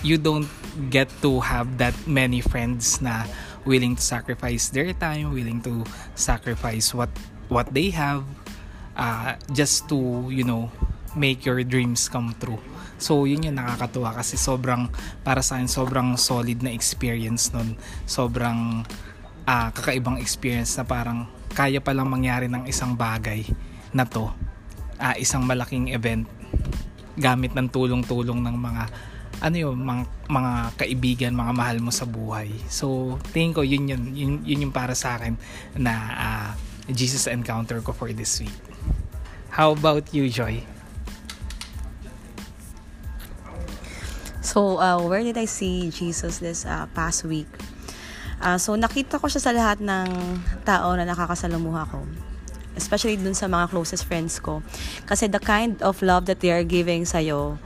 you 0.03 0.19
don't 0.19 0.51
get 0.91 1.07
to 1.23 1.39
have 1.39 1.79
that 1.79 1.95
many 2.05 2.43
friends 2.43 2.99
na 2.99 3.23
willing 3.63 3.95
to 3.95 4.03
sacrifice 4.03 4.69
their 4.69 4.91
time, 4.93 5.31
willing 5.31 5.63
to 5.63 5.87
sacrifice 6.13 6.91
what 6.91 7.09
what 7.47 7.71
they 7.71 7.89
have 7.95 8.27
uh, 8.99 9.39
just 9.55 9.87
to, 9.89 10.29
you 10.29 10.43
know, 10.43 10.69
make 11.15 11.45
your 11.47 11.61
dreams 11.63 12.11
come 12.11 12.35
true. 12.37 12.59
So, 13.01 13.25
yun 13.27 13.43
yung 13.43 13.59
nakakatuwa 13.59 14.15
kasi 14.15 14.39
sobrang, 14.39 14.87
para 15.27 15.43
sa 15.43 15.59
akin, 15.59 15.67
sobrang 15.67 16.15
solid 16.15 16.63
na 16.63 16.71
experience 16.71 17.51
nun. 17.51 17.75
Sobrang 18.07 18.87
uh, 19.43 19.69
kakaibang 19.75 20.21
experience 20.23 20.77
na 20.79 20.87
parang 20.87 21.27
kaya 21.51 21.83
palang 21.83 22.07
mangyari 22.07 22.47
ng 22.47 22.63
isang 22.65 22.95
bagay 22.95 23.43
na 23.91 24.07
to. 24.07 24.31
Uh, 24.97 25.15
isang 25.19 25.43
malaking 25.43 25.91
event 25.91 26.29
gamit 27.19 27.53
ng 27.53 27.67
tulong-tulong 27.69 28.39
ng 28.39 28.55
mga 28.57 28.83
ano 29.39 29.55
yun, 29.55 29.77
mga, 29.79 30.03
mga 30.29 30.51
kaibigan, 30.77 31.31
mga 31.33 31.53
mahal 31.55 31.77
mo 31.81 31.89
sa 31.89 32.05
buhay. 32.05 32.51
So, 32.69 33.17
tingin 33.33 33.53
ko 33.53 33.61
yun 33.65 33.89
yun, 33.89 34.03
yun, 34.13 34.33
yun 34.45 34.63
yung 34.69 34.73
para 34.75 34.93
sa 34.93 35.17
akin 35.17 35.39
na 35.77 35.93
uh, 36.13 36.49
Jesus 36.91 37.25
encounter 37.25 37.81
ko 37.81 37.95
for 37.95 38.11
this 38.13 38.43
week. 38.43 38.53
How 39.53 39.73
about 39.73 40.11
you, 40.13 40.29
Joy? 40.29 40.65
So, 44.43 44.77
uh, 44.77 45.01
where 45.01 45.23
did 45.23 45.39
I 45.39 45.47
see 45.49 45.89
Jesus 45.89 46.37
this 46.37 46.67
uh, 46.67 46.85
past 46.91 47.23
week? 47.25 47.49
Uh, 48.43 48.59
so, 48.59 48.75
nakita 48.75 49.17
ko 49.17 49.31
siya 49.31 49.41
sa 49.41 49.51
lahat 49.55 49.79
ng 49.79 50.09
tao 50.67 50.93
na 50.93 51.07
nakakasalamuha 51.07 51.89
ko 51.89 52.03
especially 52.73 53.17
dun 53.17 53.37
sa 53.37 53.45
mga 53.45 53.69
closest 53.69 54.05
friends 54.05 54.41
ko. 54.41 54.65
Kasi 55.05 55.29
the 55.29 55.41
kind 55.41 55.77
of 55.85 56.01
love 56.01 56.25
that 56.25 56.41
they 56.41 56.49
are 56.49 56.65
giving 56.65 57.05
sa'yo, 57.05 57.57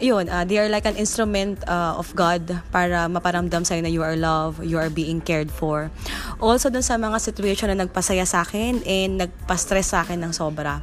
yun, 0.00 0.28
uh, 0.28 0.44
they 0.44 0.58
are 0.58 0.68
like 0.68 0.88
an 0.88 0.96
instrument 0.96 1.60
uh, 1.68 1.94
of 1.94 2.10
God 2.16 2.48
para 2.72 3.06
maparamdam 3.06 3.62
sa'yo 3.62 3.84
na 3.84 3.92
you 3.92 4.00
are 4.00 4.16
loved, 4.16 4.64
you 4.64 4.80
are 4.80 4.90
being 4.90 5.20
cared 5.20 5.52
for. 5.52 5.92
Also, 6.40 6.72
dun 6.72 6.82
sa 6.82 6.96
mga 6.96 7.20
situation 7.20 7.68
na 7.68 7.84
nagpasaya 7.84 8.24
sa 8.24 8.42
akin 8.42 8.80
and 8.88 9.20
nagpa-stress 9.20 9.92
sa 9.92 10.02
akin 10.02 10.18
ng 10.24 10.32
sobra. 10.32 10.80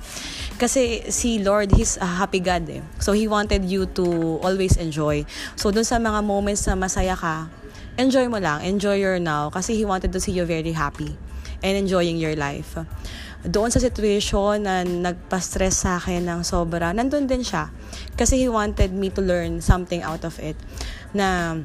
Kasi 0.61 1.09
si 1.09 1.41
Lord, 1.41 1.73
He's 1.73 1.97
a 1.97 2.07
happy 2.07 2.39
God 2.39 2.69
eh. 2.69 2.81
So, 3.01 3.17
He 3.17 3.25
wanted 3.25 3.65
you 3.65 3.89
to 3.97 4.37
always 4.45 4.77
enjoy. 4.77 5.25
So, 5.57 5.73
dun 5.73 5.83
sa 5.83 5.97
mga 5.97 6.21
moments 6.21 6.69
na 6.69 6.77
masaya 6.77 7.17
ka, 7.17 7.49
enjoy 7.97 8.29
mo 8.29 8.37
lang, 8.37 8.61
enjoy 8.61 9.01
your 9.01 9.17
now. 9.17 9.49
Kasi 9.49 9.73
He 9.73 9.83
wanted 9.83 10.13
to 10.13 10.21
see 10.21 10.37
you 10.37 10.45
very 10.45 10.77
happy 10.77 11.17
and 11.65 11.73
enjoying 11.73 12.21
your 12.21 12.37
life 12.37 12.77
doon 13.47 13.71
sa 13.71 13.79
situation 13.79 14.63
na 14.63 14.83
nagpa-stress 14.83 15.87
sa 15.87 15.97
akin 15.97 16.27
ng 16.27 16.41
sobra, 16.43 16.91
nandun 16.91 17.25
din 17.25 17.41
siya. 17.41 17.71
Kasi 18.19 18.37
he 18.37 18.47
wanted 18.51 18.91
me 18.91 19.09
to 19.11 19.23
learn 19.23 19.63
something 19.63 20.03
out 20.03 20.27
of 20.27 20.35
it. 20.43 20.55
Na 21.15 21.57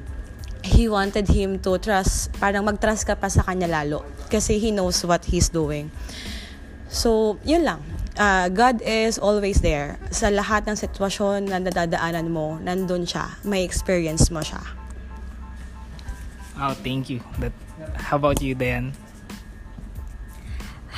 he 0.62 0.86
wanted 0.86 1.26
him 1.26 1.58
to 1.58 1.76
trust, 1.82 2.30
parang 2.38 2.64
mag-trust 2.64 3.04
ka 3.04 3.18
pa 3.18 3.26
sa 3.26 3.42
kanya 3.42 3.66
lalo. 3.66 4.06
Kasi 4.30 4.62
he 4.62 4.70
knows 4.70 5.02
what 5.02 5.26
he's 5.26 5.50
doing. 5.50 5.90
So, 6.86 7.40
yun 7.42 7.66
lang. 7.66 7.82
Uh, 8.14 8.52
God 8.52 8.84
is 8.84 9.16
always 9.16 9.64
there. 9.64 9.96
Sa 10.12 10.28
lahat 10.28 10.68
ng 10.68 10.76
sitwasyon 10.76 11.48
na 11.48 11.58
nadadaanan 11.58 12.28
mo, 12.28 12.60
nandun 12.60 13.08
siya. 13.08 13.40
May 13.42 13.64
experience 13.64 14.28
mo 14.30 14.44
siya. 14.44 14.60
Oh, 16.60 16.76
thank 16.84 17.08
you. 17.08 17.24
That, 17.40 17.56
how 17.96 18.20
about 18.20 18.44
you, 18.44 18.52
Dan? 18.54 18.92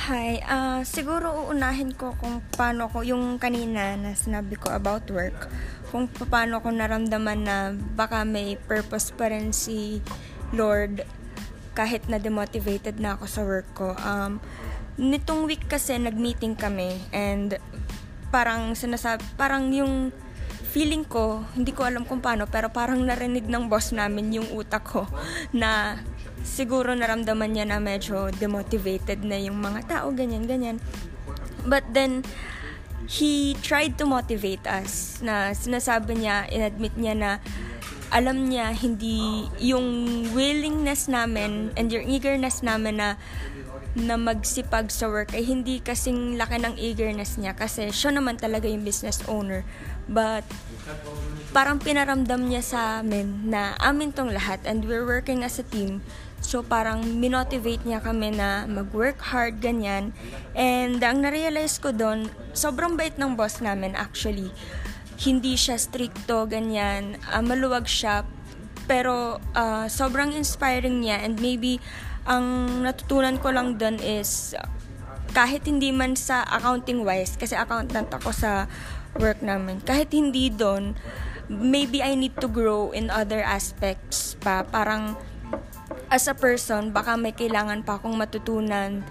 Hi, 0.05 0.37
uh, 0.45 0.85
siguro 0.85 1.33
uunahin 1.33 1.89
ko 1.97 2.13
kung 2.21 2.37
paano 2.53 2.85
ko, 2.93 3.01
yung 3.01 3.41
kanina 3.41 3.97
na 3.97 4.13
sinabi 4.13 4.53
ko 4.53 4.69
about 4.69 5.09
work, 5.09 5.49
kung 5.89 6.05
paano 6.29 6.61
ko 6.61 6.69
naramdaman 6.69 7.41
na 7.41 7.73
baka 7.73 8.21
may 8.21 8.53
purpose 8.69 9.09
pa 9.09 9.33
rin 9.33 9.49
si 9.49 10.05
Lord 10.53 11.01
kahit 11.73 12.05
na 12.05 12.21
demotivated 12.21 13.01
na 13.01 13.17
ako 13.17 13.25
sa 13.25 13.41
work 13.49 13.65
ko. 13.73 13.97
Um, 13.97 14.37
nitong 15.01 15.49
week 15.49 15.65
kasi 15.65 15.97
nag-meeting 15.97 16.53
kami 16.53 17.01
and 17.09 17.57
parang 18.29 18.77
sinasab 18.77 19.25
parang 19.41 19.73
yung 19.73 20.13
feeling 20.69 21.01
ko, 21.01 21.41
hindi 21.57 21.73
ko 21.73 21.81
alam 21.81 22.05
kung 22.05 22.21
paano, 22.21 22.45
pero 22.45 22.69
parang 22.69 23.01
narinig 23.01 23.49
ng 23.49 23.65
boss 23.65 23.89
namin 23.89 24.37
yung 24.37 24.53
utak 24.53 24.85
ko 24.85 25.09
na 25.49 25.97
siguro 26.45 26.93
naramdaman 26.93 27.51
niya 27.51 27.65
na 27.65 27.81
medyo 27.81 28.29
demotivated 28.37 29.25
na 29.25 29.41
yung 29.41 29.57
mga 29.57 29.89
tao, 29.89 30.13
ganyan, 30.13 30.45
ganyan. 30.45 30.77
But 31.65 31.83
then, 31.91 32.21
he 33.09 33.57
tried 33.65 33.97
to 33.97 34.05
motivate 34.05 34.63
us 34.69 35.19
na 35.25 35.51
sinasabi 35.57 36.21
niya, 36.21 36.45
inadmit 36.53 36.93
niya 36.95 37.13
na 37.17 37.31
alam 38.13 38.47
niya 38.47 38.69
hindi 38.71 39.49
yung 39.57 40.21
willingness 40.31 41.09
namin 41.09 41.73
and 41.73 41.89
your 41.89 42.05
eagerness 42.05 42.61
namin 42.61 43.01
na 43.01 43.17
na 43.95 44.19
magsipag 44.19 44.91
sa 44.91 45.07
work 45.07 45.31
ay 45.31 45.47
hindi 45.47 45.79
kasing 45.79 46.35
laki 46.35 46.59
ng 46.59 46.75
eagerness 46.75 47.39
niya 47.39 47.55
kasi 47.55 47.87
siya 47.95 48.11
naman 48.11 48.35
talaga 48.35 48.67
yung 48.67 48.83
business 48.83 49.23
owner. 49.31 49.63
But 50.11 50.43
parang 51.55 51.79
pinaramdam 51.79 52.51
niya 52.51 52.59
sa 52.59 52.79
amin 52.99 53.47
na 53.47 53.79
amin 53.79 54.11
tong 54.11 54.35
lahat 54.35 54.59
and 54.67 54.83
we're 54.83 55.07
working 55.07 55.47
as 55.47 55.63
a 55.63 55.65
team. 55.65 56.03
So 56.45 56.61
parang 56.61 57.01
minotivate 57.17 57.81
niya 57.89 58.05
kami 58.05 58.37
na 58.37 58.69
mag-work 58.69 59.17
hard, 59.33 59.65
ganyan. 59.65 60.13
And 60.53 61.01
ang 61.01 61.25
narealize 61.25 61.81
ko 61.81 61.89
doon, 61.89 62.29
sobrang 62.53 62.93
bait 62.93 63.17
ng 63.17 63.33
boss 63.33 63.65
namin 63.65 63.97
actually. 63.97 64.53
Hindi 65.17 65.57
siya 65.57 65.81
stricto, 65.81 66.45
ganyan. 66.45 67.17
Uh, 67.33 67.41
maluwag 67.41 67.89
siya. 67.89 68.29
Pero 68.85 69.41
uh, 69.57 69.89
sobrang 69.89 70.37
inspiring 70.37 71.01
niya 71.01 71.25
and 71.25 71.41
maybe 71.41 71.81
ang 72.29 72.77
natutunan 72.85 73.41
ko 73.41 73.49
lang 73.49 73.81
doon 73.81 73.97
is 73.97 74.53
kahit 75.33 75.65
hindi 75.65 75.89
man 75.89 76.13
sa 76.13 76.45
accounting 76.45 77.01
wise 77.01 77.33
kasi 77.35 77.57
accountant 77.57 78.07
ako 78.13 78.29
sa 78.33 78.71
work 79.19 79.43
namin 79.45 79.77
kahit 79.83 80.09
hindi 80.15 80.49
doon 80.49 80.97
maybe 81.51 82.01
I 82.01 82.17
need 82.17 82.33
to 82.41 82.49
grow 82.49 82.89
in 82.95 83.13
other 83.13 83.43
aspects 83.43 84.39
pa 84.41 84.65
parang 84.65 85.13
as 86.15 86.31
a 86.31 86.35
person 86.39 86.95
baka 86.95 87.19
may 87.19 87.35
kailangan 87.35 87.83
pa 87.83 87.99
akong 87.99 88.15
matutunan 88.15 89.03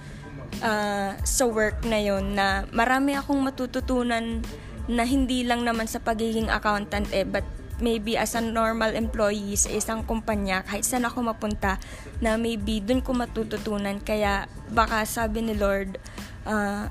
uh, 0.64 1.12
sa 1.20 1.44
work 1.44 1.84
na 1.84 2.00
yon 2.00 2.32
na 2.32 2.64
marami 2.72 3.12
akong 3.12 3.44
matututunan 3.44 4.40
na 4.88 5.04
hindi 5.04 5.44
lang 5.44 5.68
naman 5.68 5.84
sa 5.84 6.00
pagiging 6.00 6.48
accountant 6.48 7.12
eh 7.12 7.28
but 7.28 7.44
maybe 7.82 8.16
as 8.16 8.32
a 8.38 8.42
normal 8.42 8.94
employee 8.94 9.58
sa 9.58 9.70
isang 9.72 10.06
kumpanya, 10.06 10.62
kahit 10.62 10.86
saan 10.86 11.06
ako 11.08 11.34
mapunta, 11.34 11.82
na 12.22 12.38
maybe 12.38 12.78
dun 12.78 13.02
ko 13.02 13.16
matututunan. 13.16 13.98
Kaya 13.98 14.46
baka 14.70 15.02
sabi 15.02 15.42
ni 15.42 15.58
Lord, 15.58 15.98
uh, 16.46 16.86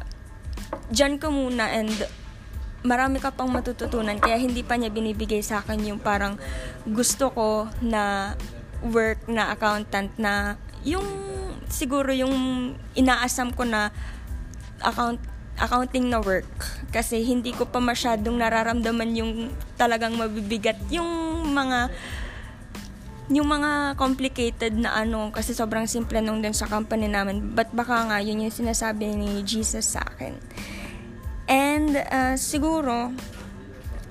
dyan 0.91 1.22
ka 1.22 1.32
muna 1.32 1.72
and 1.72 1.93
marami 2.84 3.24
ka 3.24 3.32
pang 3.32 3.48
matututunan. 3.48 4.20
Kaya 4.20 4.36
hindi 4.36 4.60
pa 4.60 4.75
niya 4.75 4.91
binibigay 4.91 5.39
sa 5.39 5.63
akin 5.63 5.88
yung 5.88 6.01
parang 6.03 6.36
gusto 6.84 7.32
ko 7.32 7.72
na 7.79 8.36
work 8.84 9.24
na 9.32 9.56
accountant 9.56 10.12
na 10.20 10.60
yung 10.84 11.06
siguro 11.72 12.12
yung 12.12 12.36
inaasam 12.94 13.56
ko 13.56 13.63
na 13.63 13.90
account 14.84 15.20
accounting 15.58 16.10
na 16.10 16.20
work. 16.20 16.50
Kasi 16.90 17.22
hindi 17.22 17.54
ko 17.54 17.70
pa 17.70 17.78
masyadong 17.78 18.42
nararamdaman 18.42 19.10
yung 19.13 19.32
talagang 19.78 20.18
mabibigat. 20.18 20.78
Yung 20.90 21.08
mga 21.54 21.94
yung 23.32 23.48
mga 23.48 23.96
complicated 23.96 24.75
na 24.75 25.00
ano 25.00 25.32
kasi 25.32 25.56
sobrang 25.56 25.88
simple 25.88 26.20
nung 26.20 26.44
din 26.44 26.52
sa 26.52 26.68
company 26.68 27.08
namin. 27.08 27.54
But 27.56 27.72
baka 27.72 28.10
nga 28.10 28.18
yun 28.20 28.44
yung 28.44 28.54
sinasabi 28.54 29.13
ni 29.16 29.46
Jesus 29.48 29.96
sa 29.96 30.04
akin. 30.04 30.36
And 31.48 31.96
uh, 31.98 32.36
siguro 32.36 33.13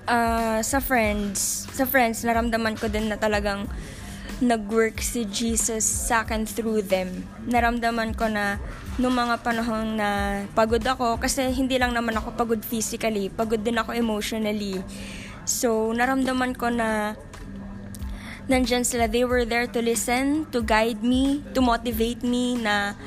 uh, 0.07 0.61
sa 0.63 0.79
friends 0.81 1.69
sa 1.73 1.85
friends 1.85 2.25
naramdaman 2.25 2.79
ko 2.79 2.89
din 2.89 3.11
na 3.11 3.19
talagang 3.21 3.69
nag-work 4.43 4.99
si 4.99 5.23
Jesus 5.31 5.87
sa 5.87 6.27
akin 6.27 6.43
through 6.45 6.83
them. 6.83 7.23
Naramdaman 7.47 8.19
ko 8.19 8.27
na 8.27 8.59
nung 8.99 9.15
mga 9.15 9.39
panahon 9.41 9.95
na 9.97 10.43
pagod 10.53 10.83
ako, 10.83 11.23
kasi 11.23 11.47
hindi 11.55 11.79
lang 11.79 11.95
naman 11.95 12.19
ako 12.19 12.35
pagod 12.35 12.61
physically, 12.67 13.31
pagod 13.31 13.63
din 13.63 13.79
ako 13.79 13.95
emotionally. 13.95 14.83
So, 15.47 15.95
naramdaman 15.95 16.59
ko 16.59 16.75
na 16.75 17.15
nandyan 18.51 18.83
sila. 18.83 19.07
They 19.07 19.23
were 19.23 19.47
there 19.47 19.71
to 19.71 19.79
listen, 19.79 20.51
to 20.51 20.61
guide 20.61 21.07
me, 21.07 21.47
to 21.55 21.63
motivate 21.63 22.27
me 22.27 22.59
na 22.59 22.99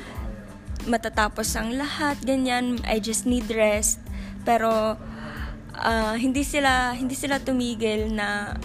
matatapos 0.88 1.52
ang 1.60 1.76
lahat, 1.76 2.16
ganyan. 2.24 2.80
I 2.88 2.96
just 2.96 3.28
need 3.28 3.44
rest. 3.52 4.00
Pero, 4.48 4.96
uh, 5.76 6.14
hindi 6.16 6.40
sila 6.40 6.96
hindi 6.96 7.12
sila 7.12 7.42
tumigil 7.42 8.08
na 8.08 8.56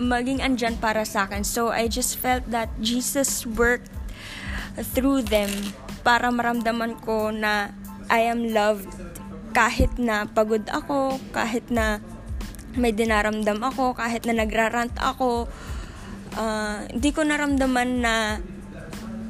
maging 0.00 0.40
andyan 0.40 0.80
para 0.80 1.04
sa 1.04 1.28
akin. 1.28 1.44
So, 1.44 1.68
I 1.68 1.86
just 1.92 2.16
felt 2.16 2.48
that 2.48 2.72
Jesus 2.80 3.44
worked 3.44 3.92
through 4.96 5.28
them 5.28 5.52
para 6.00 6.32
maramdaman 6.32 6.96
ko 7.04 7.28
na 7.28 7.76
I 8.08 8.26
am 8.26 8.50
loved 8.50 8.88
kahit 9.50 9.98
na 9.98 10.26
pagod 10.30 10.64
ako, 10.70 11.18
kahit 11.34 11.68
na 11.68 12.00
may 12.78 12.94
dinaramdam 12.94 13.58
ako, 13.60 13.98
kahit 13.98 14.24
na 14.26 14.34
nagrarant 14.34 14.94
ako, 14.94 15.50
uh, 16.38 16.86
hindi 16.86 17.10
ko 17.10 17.26
naramdaman 17.26 18.02
na 18.02 18.14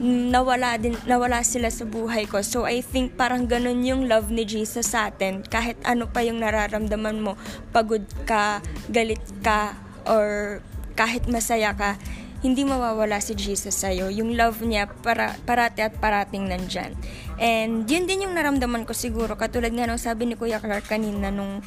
nawala 0.00 0.80
din 0.80 0.96
nawala 1.04 1.44
sila 1.44 1.68
sa 1.68 1.84
buhay 1.84 2.24
ko. 2.24 2.40
So 2.40 2.64
I 2.64 2.80
think 2.80 3.20
parang 3.20 3.44
ganun 3.44 3.84
yung 3.84 4.08
love 4.08 4.32
ni 4.32 4.48
Jesus 4.48 4.96
sa 4.96 5.12
atin. 5.12 5.44
Kahit 5.44 5.76
ano 5.84 6.08
pa 6.08 6.24
yung 6.24 6.40
nararamdaman 6.40 7.20
mo, 7.20 7.36
pagod 7.68 8.04
ka, 8.24 8.64
galit 8.88 9.20
ka, 9.44 9.76
or 10.06 10.58
kahit 10.94 11.24
masaya 11.26 11.72
ka, 11.72 11.96
hindi 12.40 12.64
mawawala 12.64 13.20
si 13.20 13.36
Jesus 13.36 13.84
sa'yo. 13.84 14.08
Yung 14.08 14.32
love 14.32 14.64
niya 14.64 14.88
para, 15.04 15.36
parati 15.44 15.84
at 15.84 15.96
parating 16.00 16.48
nandyan. 16.48 16.96
And 17.36 17.84
yun 17.84 18.08
din 18.08 18.24
yung 18.24 18.32
naramdaman 18.32 18.88
ko 18.88 18.96
siguro. 18.96 19.36
Katulad 19.36 19.72
nga 19.76 19.84
nung 19.84 20.00
sabi 20.00 20.24
ni 20.24 20.40
Kuya 20.40 20.60
Clark 20.60 20.88
kanina 20.88 21.28
nung 21.28 21.60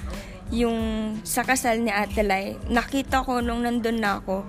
yung 0.54 0.78
sa 1.26 1.46
kasal 1.46 1.82
ni 1.82 1.94
Ate 1.94 2.22
Lai, 2.26 2.58
nakita 2.70 3.26
ko 3.26 3.42
nung 3.42 3.66
nandun 3.66 4.02
na 4.02 4.22
ako, 4.22 4.46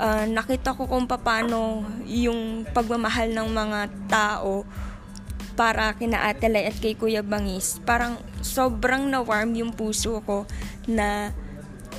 uh, 0.00 0.24
nakita 0.28 0.76
ko 0.76 0.88
kung 0.88 1.08
paano 1.08 1.84
yung 2.08 2.64
pagmamahal 2.72 3.32
ng 3.32 3.48
mga 3.52 3.80
tao 4.08 4.64
para 5.56 5.92
kina 5.96 6.28
Ate 6.28 6.52
Lai 6.52 6.68
at 6.68 6.76
kay 6.76 6.96
Kuya 6.96 7.24
Bangis. 7.24 7.80
Parang 7.84 8.20
sobrang 8.44 9.08
na-warm 9.08 9.56
yung 9.56 9.72
puso 9.72 10.20
ko 10.24 10.44
na 10.84 11.32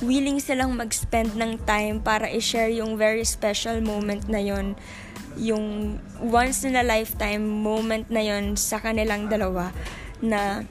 willing 0.02 0.38
silang 0.38 0.78
mag-spend 0.78 1.34
ng 1.34 1.58
time 1.66 1.98
para 1.98 2.30
i-share 2.30 2.70
yung 2.70 2.94
very 2.94 3.26
special 3.26 3.82
moment 3.82 4.26
na 4.30 4.38
yon. 4.38 4.78
Yung 5.38 5.98
once 6.18 6.66
in 6.66 6.74
a 6.74 6.82
lifetime 6.82 7.42
moment 7.42 8.10
na 8.10 8.22
yon 8.22 8.58
sa 8.58 8.82
kanilang 8.82 9.30
dalawa 9.30 9.70
na 10.18 10.66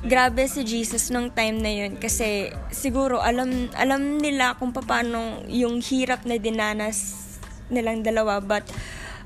grabe 0.00 0.48
si 0.48 0.64
Jesus 0.64 1.12
nung 1.12 1.28
time 1.28 1.60
na 1.60 1.68
yun 1.70 2.00
kasi 2.00 2.48
siguro 2.72 3.20
alam 3.20 3.68
alam 3.76 4.16
nila 4.16 4.56
kung 4.56 4.72
paano 4.72 5.44
yung 5.44 5.84
hirap 5.84 6.24
na 6.24 6.40
dinanas 6.40 7.30
nilang 7.70 8.02
dalawa. 8.02 8.42
But 8.42 8.66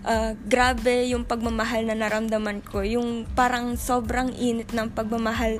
uh, 0.04 0.36
grabe 0.46 1.08
yung 1.10 1.24
pagmamahal 1.24 1.88
na 1.88 1.96
naramdaman 1.96 2.60
ko. 2.60 2.84
Yung 2.84 3.24
parang 3.32 3.74
sobrang 3.80 4.30
init 4.36 4.70
ng 4.76 4.92
pagmamahal 4.92 5.58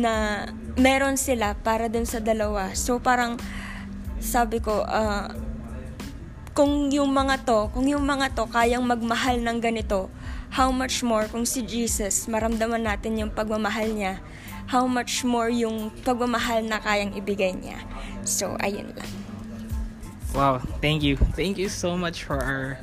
na 0.00 0.48
meron 0.80 1.20
sila 1.20 1.52
para 1.60 1.92
dun 1.92 2.08
sa 2.08 2.22
dalawa. 2.22 2.72
So 2.72 2.96
parang 2.96 3.36
sabi 4.22 4.62
ko, 4.62 4.86
uh, 4.86 5.28
kung 6.56 6.92
yung 6.92 7.12
mga 7.12 7.44
to, 7.44 7.68
kung 7.72 7.88
yung 7.88 8.04
mga 8.04 8.32
to 8.36 8.44
kayang 8.48 8.84
magmahal 8.84 9.40
ng 9.40 9.58
ganito, 9.60 10.08
how 10.52 10.68
much 10.68 11.00
more 11.00 11.24
kung 11.28 11.48
si 11.48 11.64
Jesus, 11.64 12.28
maramdaman 12.28 12.84
natin 12.84 13.16
yung 13.16 13.32
pagmamahal 13.32 13.88
niya, 13.88 14.20
how 14.68 14.84
much 14.84 15.24
more 15.24 15.48
yung 15.48 15.88
pagmamahal 16.04 16.60
na 16.64 16.76
kayang 16.80 17.16
ibigay 17.16 17.56
niya. 17.56 17.80
So, 18.24 18.54
ayun 18.60 18.92
lang. 18.92 19.10
Wow, 20.32 20.60
thank 20.80 21.04
you. 21.04 21.16
Thank 21.36 21.56
you 21.60 21.68
so 21.68 21.96
much 21.96 22.24
for 22.24 22.40
our 22.40 22.80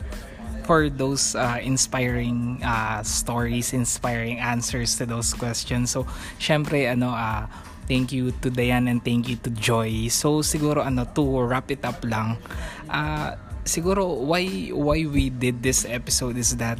for 0.70 0.86
those 0.86 1.34
uh, 1.34 1.58
inspiring 1.66 2.62
uh, 2.62 3.02
stories, 3.02 3.74
inspiring 3.74 4.38
answers 4.38 5.02
to 5.02 5.10
those 5.10 5.34
questions. 5.34 5.90
So, 5.90 6.06
syempre, 6.38 6.86
ano, 6.86 7.10
uh, 7.10 7.50
thank 7.90 8.14
you 8.14 8.30
to 8.46 8.54
Diane 8.54 8.86
and 8.86 9.02
thank 9.02 9.26
you 9.26 9.42
to 9.42 9.50
Joy. 9.50 10.14
So, 10.14 10.46
siguro, 10.46 10.86
ano, 10.86 11.10
to 11.18 11.42
wrap 11.42 11.74
it 11.74 11.82
up 11.82 12.06
lang, 12.06 12.38
uh, 12.86 13.34
siguro, 13.66 14.14
why, 14.14 14.70
why 14.70 15.10
we 15.10 15.34
did 15.34 15.66
this 15.66 15.90
episode 15.90 16.38
is 16.38 16.54
that 16.62 16.78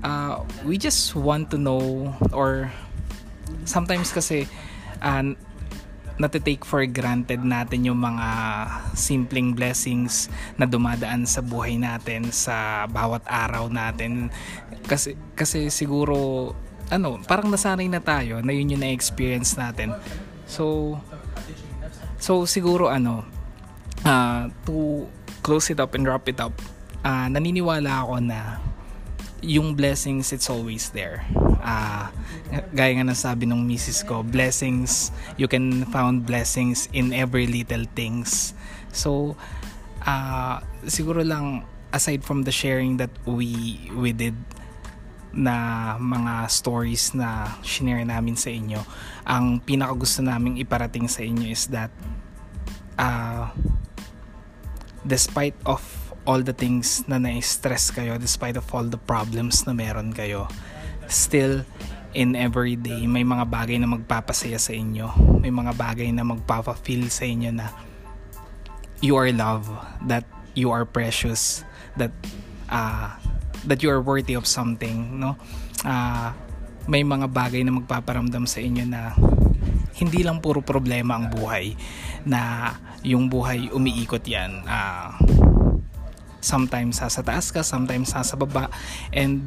uh, 0.00 0.40
we 0.64 0.80
just 0.80 1.12
want 1.12 1.52
to 1.52 1.60
know 1.60 2.16
or 2.32 2.72
sometimes 3.68 4.08
kasi 4.08 4.48
uh, 5.04 5.36
natitake 6.20 6.68
for 6.68 6.84
granted 6.84 7.40
natin 7.40 7.88
yung 7.88 7.96
mga 7.96 8.28
simpleng 8.92 9.56
blessings 9.56 10.28
na 10.60 10.68
dumadaan 10.68 11.24
sa 11.24 11.40
buhay 11.40 11.80
natin 11.80 12.28
sa 12.28 12.84
bawat 12.84 13.24
araw 13.24 13.72
natin. 13.72 14.28
Kasi 14.84 15.16
kasi 15.32 15.72
siguro 15.72 16.52
ano 16.92 17.16
parang 17.24 17.48
nasanay 17.48 17.88
na 17.88 18.04
tayo 18.04 18.44
na 18.44 18.52
yun 18.52 18.76
yung 18.76 18.84
na-experience 18.84 19.56
natin. 19.56 19.96
So 20.44 21.00
so 22.20 22.44
siguro 22.44 22.92
ano 22.92 23.24
uh, 24.04 24.52
to 24.68 25.08
close 25.40 25.72
it 25.72 25.80
up 25.80 25.96
and 25.96 26.04
wrap 26.04 26.28
it 26.28 26.36
up 26.36 26.52
uh, 27.04 27.26
naniniwala 27.32 28.04
ako 28.04 28.20
na 28.20 28.60
yung 29.40 29.72
blessings 29.72 30.36
it's 30.36 30.52
always 30.52 30.92
there 30.92 31.24
uh, 31.62 32.08
gaya 32.74 32.92
nga 32.98 33.06
ng 33.06 33.16
sabi 33.16 33.46
ng 33.46 33.62
misis 33.62 34.02
ko 34.02 34.26
blessings 34.26 35.14
you 35.38 35.46
can 35.46 35.86
found 35.88 36.26
blessings 36.26 36.90
in 36.90 37.14
every 37.14 37.46
little 37.46 37.86
things 37.94 38.52
so 38.90 39.38
uh, 40.04 40.58
siguro 40.88 41.22
lang 41.22 41.62
aside 41.90 42.22
from 42.22 42.46
the 42.46 42.54
sharing 42.54 42.96
that 42.98 43.10
we 43.26 43.78
we 43.94 44.14
did 44.14 44.34
na 45.30 45.94
mga 45.98 46.50
stories 46.50 47.14
na 47.14 47.54
shinare 47.62 48.02
namin 48.02 48.34
sa 48.34 48.50
inyo. 48.50 48.82
Ang 49.26 49.62
pinaka 49.62 49.94
gusto 49.94 50.26
naming 50.26 50.58
iparating 50.58 51.06
sa 51.06 51.22
inyo 51.22 51.46
is 51.54 51.70
that 51.70 51.90
uh, 52.98 53.46
despite 55.06 55.54
of 55.62 55.82
all 56.26 56.42
the 56.42 56.54
things 56.54 57.06
na 57.06 57.16
na-stress 57.22 57.94
kayo, 57.94 58.18
despite 58.18 58.58
of 58.58 58.66
all 58.74 58.86
the 58.86 58.98
problems 58.98 59.64
na 59.64 59.72
meron 59.72 60.10
kayo, 60.10 60.50
still 61.10 61.66
in 62.10 62.34
every 62.34 62.74
day 62.74 63.06
may 63.06 63.22
mga 63.22 63.46
bagay 63.46 63.78
na 63.78 63.86
magpapasaya 63.86 64.58
sa 64.58 64.74
inyo. 64.74 65.10
May 65.38 65.54
mga 65.54 65.74
bagay 65.78 66.10
na 66.10 66.26
magpapa-feel 66.26 67.06
sa 67.10 67.26
inyo 67.26 67.50
na 67.54 67.70
you 68.98 69.14
are 69.14 69.30
loved, 69.30 69.70
that 70.06 70.26
you 70.58 70.74
are 70.74 70.84
precious, 70.84 71.62
that 71.94 72.10
uh, 72.68 73.14
that 73.66 73.82
you 73.84 73.90
are 73.92 74.02
worthy 74.02 74.34
of 74.34 74.44
something, 74.44 75.20
no? 75.20 75.36
Uh, 75.86 76.34
may 76.90 77.06
mga 77.06 77.30
bagay 77.30 77.62
na 77.62 77.76
magpaparamdam 77.76 78.48
sa 78.48 78.58
inyo 78.58 78.84
na 78.88 79.14
hindi 80.00 80.24
lang 80.24 80.40
puro 80.40 80.64
problema 80.64 81.14
ang 81.14 81.28
buhay 81.28 81.76
na 82.24 82.72
yung 83.04 83.28
buhay 83.28 83.68
umiikot 83.68 84.24
yan 84.24 84.64
uh, 84.64 85.12
sometimes 86.40 87.04
sa 87.04 87.20
taas 87.20 87.52
ka 87.52 87.60
sometimes 87.60 88.16
sa 88.16 88.36
baba 88.36 88.72
and 89.12 89.44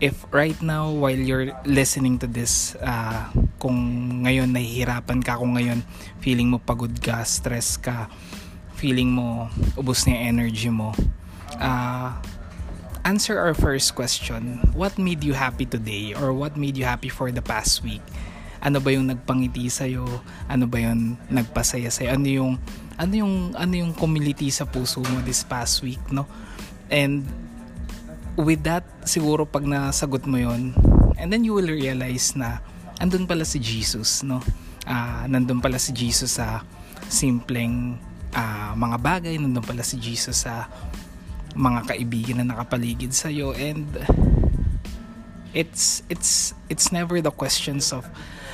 if 0.00 0.24
right 0.32 0.58
now 0.64 0.88
while 0.88 1.16
you're 1.16 1.52
listening 1.68 2.16
to 2.18 2.26
this 2.26 2.74
uh, 2.80 3.28
kung 3.60 3.76
ngayon 4.24 4.50
nahihirapan 4.50 5.20
ka 5.20 5.36
kung 5.36 5.54
ngayon 5.54 5.84
feeling 6.24 6.48
mo 6.48 6.56
pagod 6.56 6.92
ka 6.98 7.20
stress 7.22 7.76
ka 7.76 8.08
feeling 8.80 9.12
mo 9.12 9.52
ubos 9.76 10.08
na 10.08 10.16
yung 10.16 10.24
energy 10.40 10.72
mo 10.72 10.96
uh, 11.60 12.16
answer 13.04 13.38
our 13.38 13.54
first 13.54 13.94
question. 13.94 14.60
What 14.74 14.98
made 14.98 15.24
you 15.24 15.32
happy 15.32 15.64
today? 15.64 16.14
Or 16.14 16.32
what 16.32 16.56
made 16.56 16.76
you 16.76 16.84
happy 16.84 17.08
for 17.08 17.30
the 17.32 17.42
past 17.42 17.82
week? 17.82 18.02
Ano 18.60 18.80
ba 18.80 18.92
yung 18.92 19.08
nagpangiti 19.08 19.72
sa'yo? 19.72 20.04
Ano 20.48 20.68
ba 20.68 20.78
yung 20.84 21.16
nagpasaya 21.32 21.88
sa'yo? 21.88 22.12
Ano 22.12 22.28
yung, 22.28 22.52
ano 23.00 23.12
yung, 23.16 23.34
ano 23.56 23.72
yung 23.72 23.92
community 23.96 24.52
sa 24.52 24.68
puso 24.68 25.00
mo 25.00 25.24
this 25.24 25.40
past 25.48 25.80
week, 25.80 26.00
no? 26.12 26.28
And 26.92 27.24
with 28.40 28.64
that, 28.64 28.84
siguro 29.04 29.44
pag 29.44 29.68
nasagot 29.68 30.24
mo 30.24 30.40
yon 30.40 30.72
and 31.20 31.28
then 31.28 31.44
you 31.44 31.52
will 31.52 31.68
realize 31.68 32.32
na 32.32 32.64
andun 32.96 33.28
pala 33.28 33.44
si 33.44 33.60
Jesus, 33.60 34.24
no? 34.24 34.40
Uh, 34.88 35.28
nandun 35.28 35.60
pala 35.60 35.76
si 35.76 35.92
Jesus 35.92 36.40
sa 36.40 36.64
simpleng 37.06 38.00
uh, 38.32 38.72
mga 38.72 38.96
bagay, 38.98 39.34
nandun 39.36 39.64
pala 39.64 39.84
si 39.84 40.00
Jesus 40.00 40.48
sa 40.48 40.66
mga 41.54 41.94
kaibigan 41.94 42.40
na 42.40 42.54
nakapaligid 42.54 43.10
sa 43.10 43.26
iyo 43.26 43.50
and 43.58 43.86
it's 45.50 46.06
it's 46.06 46.54
it's 46.70 46.94
never 46.94 47.18
the 47.18 47.34
questions 47.34 47.90
of 47.90 48.06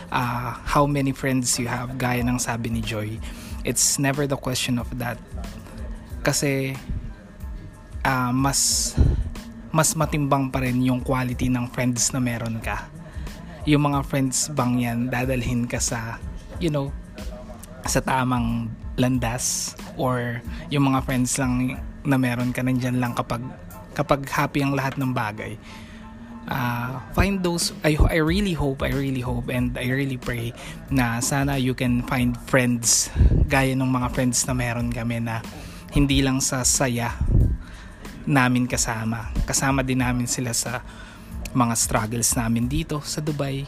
uh, 0.09 0.57
how 0.65 0.89
many 0.89 1.13
friends 1.13 1.61
you 1.61 1.69
have 1.69 1.93
gaya 2.01 2.25
ng 2.25 2.41
sabi 2.41 2.73
ni 2.73 2.81
Joy 2.81 3.21
it's 3.69 4.01
never 4.01 4.25
the 4.25 4.41
question 4.41 4.81
of 4.81 4.89
that 4.97 5.21
kasi 6.25 6.73
uh, 8.01 8.33
mas 8.33 8.97
mas 9.77 9.93
matimbang 9.93 10.49
pa 10.49 10.65
rin 10.65 10.81
yung 10.81 11.05
quality 11.05 11.53
ng 11.53 11.69
friends 11.69 12.09
na 12.17 12.21
meron 12.25 12.57
ka. 12.65 12.89
Yung 13.69 13.85
mga 13.93 14.09
friends 14.09 14.49
bang 14.57 14.81
yan 14.81 14.99
dadalhin 15.13 15.69
ka 15.69 15.77
sa 15.77 16.17
you 16.57 16.73
know 16.73 16.89
sa 17.85 18.01
tamang 18.01 18.73
landas? 18.97 19.77
Or 20.01 20.41
yung 20.73 20.89
mga 20.89 21.05
friends 21.05 21.37
lang 21.37 21.77
na 22.09 22.17
meron 22.17 22.57
ka 22.57 22.65
nandyan 22.65 23.05
lang 23.05 23.13
kapag 23.13 23.45
kapag 23.93 24.25
happy 24.33 24.65
ang 24.65 24.73
lahat 24.73 24.97
ng 24.97 25.13
bagay. 25.13 25.61
Uh, 26.47 27.03
find 27.13 27.43
those 27.43 27.75
I, 27.83 27.99
I 28.07 28.23
really 28.23 28.55
hope 28.55 28.79
I 28.87 28.95
really 28.95 29.19
hope 29.19 29.51
and 29.51 29.75
I 29.75 29.91
really 29.91 30.15
pray 30.15 30.55
na 30.95 31.19
sana 31.19 31.59
you 31.59 31.75
can 31.75 32.07
find 32.07 32.39
friends 32.47 33.11
gaya 33.51 33.75
ng 33.75 33.91
mga 33.91 34.15
friends 34.15 34.47
na 34.47 34.55
meron 34.55 34.95
kami 34.95 35.19
na 35.19 35.43
hindi 35.91 36.23
lang 36.23 36.39
sa 36.39 36.63
saya 36.63 37.19
namin 38.27 38.67
kasama 38.67 39.31
kasama 39.47 39.87
din 39.87 40.03
namin 40.03 40.27
sila 40.27 40.51
sa 40.51 40.83
mga 41.57 41.75
struggles 41.79 42.35
namin 42.35 42.67
dito 42.67 43.01
sa 43.07 43.23
Dubai 43.23 43.65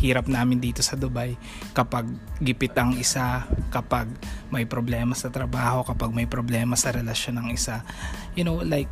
hirap 0.00 0.26
namin 0.32 0.56
dito 0.56 0.80
sa 0.80 0.96
Dubai 0.96 1.36
kapag 1.76 2.08
gipit 2.40 2.72
ang 2.80 2.96
isa, 2.96 3.44
kapag 3.68 4.08
may 4.48 4.64
problema 4.64 5.12
sa 5.12 5.28
trabaho, 5.28 5.84
kapag 5.84 6.10
may 6.16 6.24
problema 6.24 6.72
sa 6.72 6.88
relasyon 6.96 7.36
ng 7.36 7.48
isa. 7.52 7.84
You 8.32 8.48
know, 8.48 8.64
like 8.64 8.88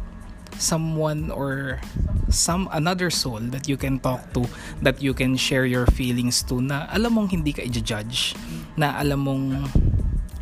someone 0.61 1.33
or 1.33 1.81
some 2.29 2.69
another 2.77 3.09
soul 3.09 3.41
that 3.55 3.65
you 3.65 3.81
can 3.81 3.97
talk 3.97 4.21
to 4.37 4.45
that 4.85 5.01
you 5.01 5.17
can 5.17 5.33
share 5.37 5.65
your 5.65 5.89
feelings 5.97 6.45
to 6.45 6.61
na 6.61 6.85
alam 6.93 7.17
mong 7.17 7.33
hindi 7.33 7.57
ka 7.57 7.65
i-judge 7.65 8.37
na 8.77 8.97
alam 9.01 9.25
mong 9.25 9.45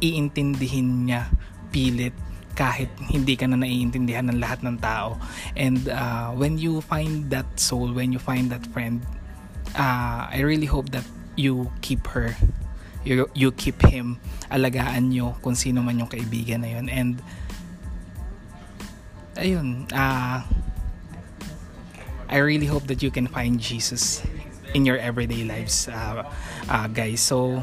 iintindihin 0.02 1.06
niya 1.06 1.30
pilit 1.70 2.14
kahit 2.56 2.88
hindi 3.12 3.36
ka 3.36 3.44
na 3.46 3.60
naiintindihan 3.60 4.32
ng 4.32 4.40
lahat 4.40 4.64
ng 4.64 4.80
tao. 4.80 5.20
And 5.54 5.86
uh, 5.92 6.32
when 6.32 6.56
you 6.56 6.80
find 6.80 7.28
that 7.30 7.46
soul 7.60 7.92
when 7.92 8.10
you 8.10 8.18
find 8.18 8.48
that 8.50 8.64
friend 8.72 9.04
uh, 9.76 10.32
I 10.32 10.40
really 10.40 10.66
hope 10.66 10.90
that 10.96 11.04
you 11.36 11.70
keep 11.84 12.08
her. 12.16 12.34
You, 13.04 13.30
you 13.36 13.52
keep 13.52 13.78
him. 13.86 14.18
Alagaan 14.50 15.12
nyo 15.12 15.36
kung 15.44 15.54
sino 15.54 15.84
man 15.84 16.00
yung 16.00 16.10
kaibigan 16.10 16.64
na 16.64 16.74
yun. 16.74 16.88
And 16.88 17.22
ayun 19.36 19.92
uh, 19.92 20.42
I 22.26 22.38
really 22.40 22.66
hope 22.66 22.88
that 22.88 23.04
you 23.04 23.12
can 23.12 23.28
find 23.28 23.60
Jesus 23.60 24.24
in 24.74 24.84
your 24.84 24.98
everyday 24.98 25.44
lives 25.44 25.86
uh, 25.86 26.26
uh, 26.68 26.88
guys. 26.88 27.20
So 27.20 27.62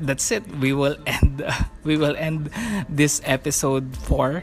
that's 0.00 0.30
it. 0.30 0.44
We 0.58 0.72
will 0.72 0.96
end 1.06 1.42
uh, 1.42 1.52
we 1.84 1.96
will 1.96 2.16
end 2.16 2.50
this 2.88 3.20
episode 3.24 3.96
for 3.96 4.42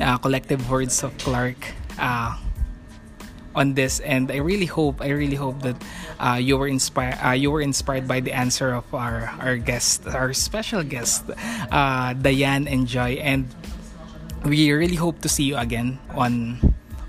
uh, 0.00 0.18
collective 0.18 0.70
words 0.70 1.02
of 1.02 1.16
Clark 1.18 1.56
uh, 1.98 2.36
on 3.54 3.74
this. 3.74 4.00
And 4.00 4.30
I 4.30 4.38
really 4.38 4.66
hope 4.66 5.00
I 5.00 5.10
really 5.10 5.36
hope 5.36 5.62
that 5.62 5.76
uh, 6.18 6.38
you 6.40 6.56
were 6.56 6.68
inspired 6.68 7.18
uh, 7.24 7.32
you 7.32 7.50
were 7.50 7.60
inspired 7.60 8.08
by 8.08 8.20
the 8.20 8.32
answer 8.32 8.72
of 8.72 8.86
our 8.94 9.28
our 9.40 9.56
guest 9.56 10.06
our 10.06 10.32
special 10.32 10.82
guest 10.82 11.24
uh, 11.70 12.12
Diane 12.14 12.68
and 12.68 12.86
Joy. 12.86 13.20
And 13.20 13.48
we 14.44 14.72
really 14.72 14.96
hope 14.96 15.20
to 15.20 15.28
see 15.28 15.44
you 15.44 15.56
again 15.56 15.98
on 16.14 16.60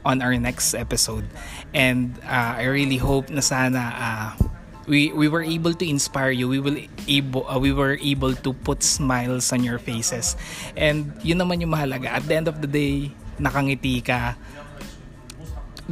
on 0.03 0.21
our 0.21 0.35
next 0.37 0.73
episode. 0.73 1.25
And 1.73 2.17
uh, 2.25 2.59
I 2.59 2.65
really 2.65 2.97
hope 2.97 3.29
na 3.29 3.41
sana 3.41 3.93
uh, 3.95 4.50
we 4.89 5.13
we 5.13 5.29
were 5.29 5.45
able 5.45 5.73
to 5.73 5.85
inspire 5.85 6.33
you 6.33 6.49
we 6.49 6.57
will 6.57 6.77
able 7.05 7.45
uh, 7.45 7.59
we 7.59 7.69
were 7.69 7.97
able 8.01 8.33
to 8.33 8.53
put 8.65 8.81
smiles 8.81 9.53
on 9.53 9.61
your 9.61 9.77
faces 9.77 10.33
and 10.73 11.13
yun 11.21 11.37
naman 11.37 11.61
yung 11.61 11.69
mahalaga 11.69 12.17
at 12.17 12.25
the 12.25 12.33
end 12.33 12.49
of 12.49 12.61
the 12.65 12.69
day 12.69 13.13
nakangiti 13.37 14.01
ka 14.01 14.33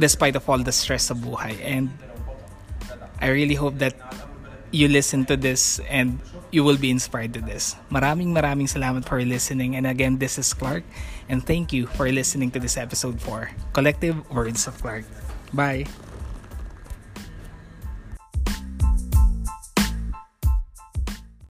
despite 0.00 0.34
of 0.34 0.48
all 0.48 0.58
the 0.58 0.72
stress 0.72 1.12
sa 1.12 1.14
buhay. 1.14 1.60
And 1.60 1.92
I 3.20 3.28
really 3.28 3.54
hope 3.54 3.78
that 3.84 3.94
you 4.72 4.88
listen 4.88 5.28
to 5.28 5.36
this 5.36 5.78
and 5.90 6.18
you 6.50 6.64
will 6.64 6.80
be 6.80 6.90
inspired 6.90 7.34
to 7.36 7.42
this. 7.44 7.76
Maraming 7.92 8.32
maraming 8.32 8.66
salamat 8.66 9.04
for 9.04 9.20
listening. 9.22 9.76
And 9.76 9.86
again, 9.86 10.18
this 10.18 10.40
is 10.40 10.50
Clark. 10.56 10.82
And 11.28 11.44
thank 11.44 11.70
you 11.70 11.86
for 11.86 12.10
listening 12.10 12.50
to 12.56 12.58
this 12.58 12.80
episode 12.80 13.20
for 13.20 13.52
Collective 13.76 14.18
Words 14.32 14.66
of 14.66 14.80
Clark. 14.80 15.04
Bye! 15.52 16.09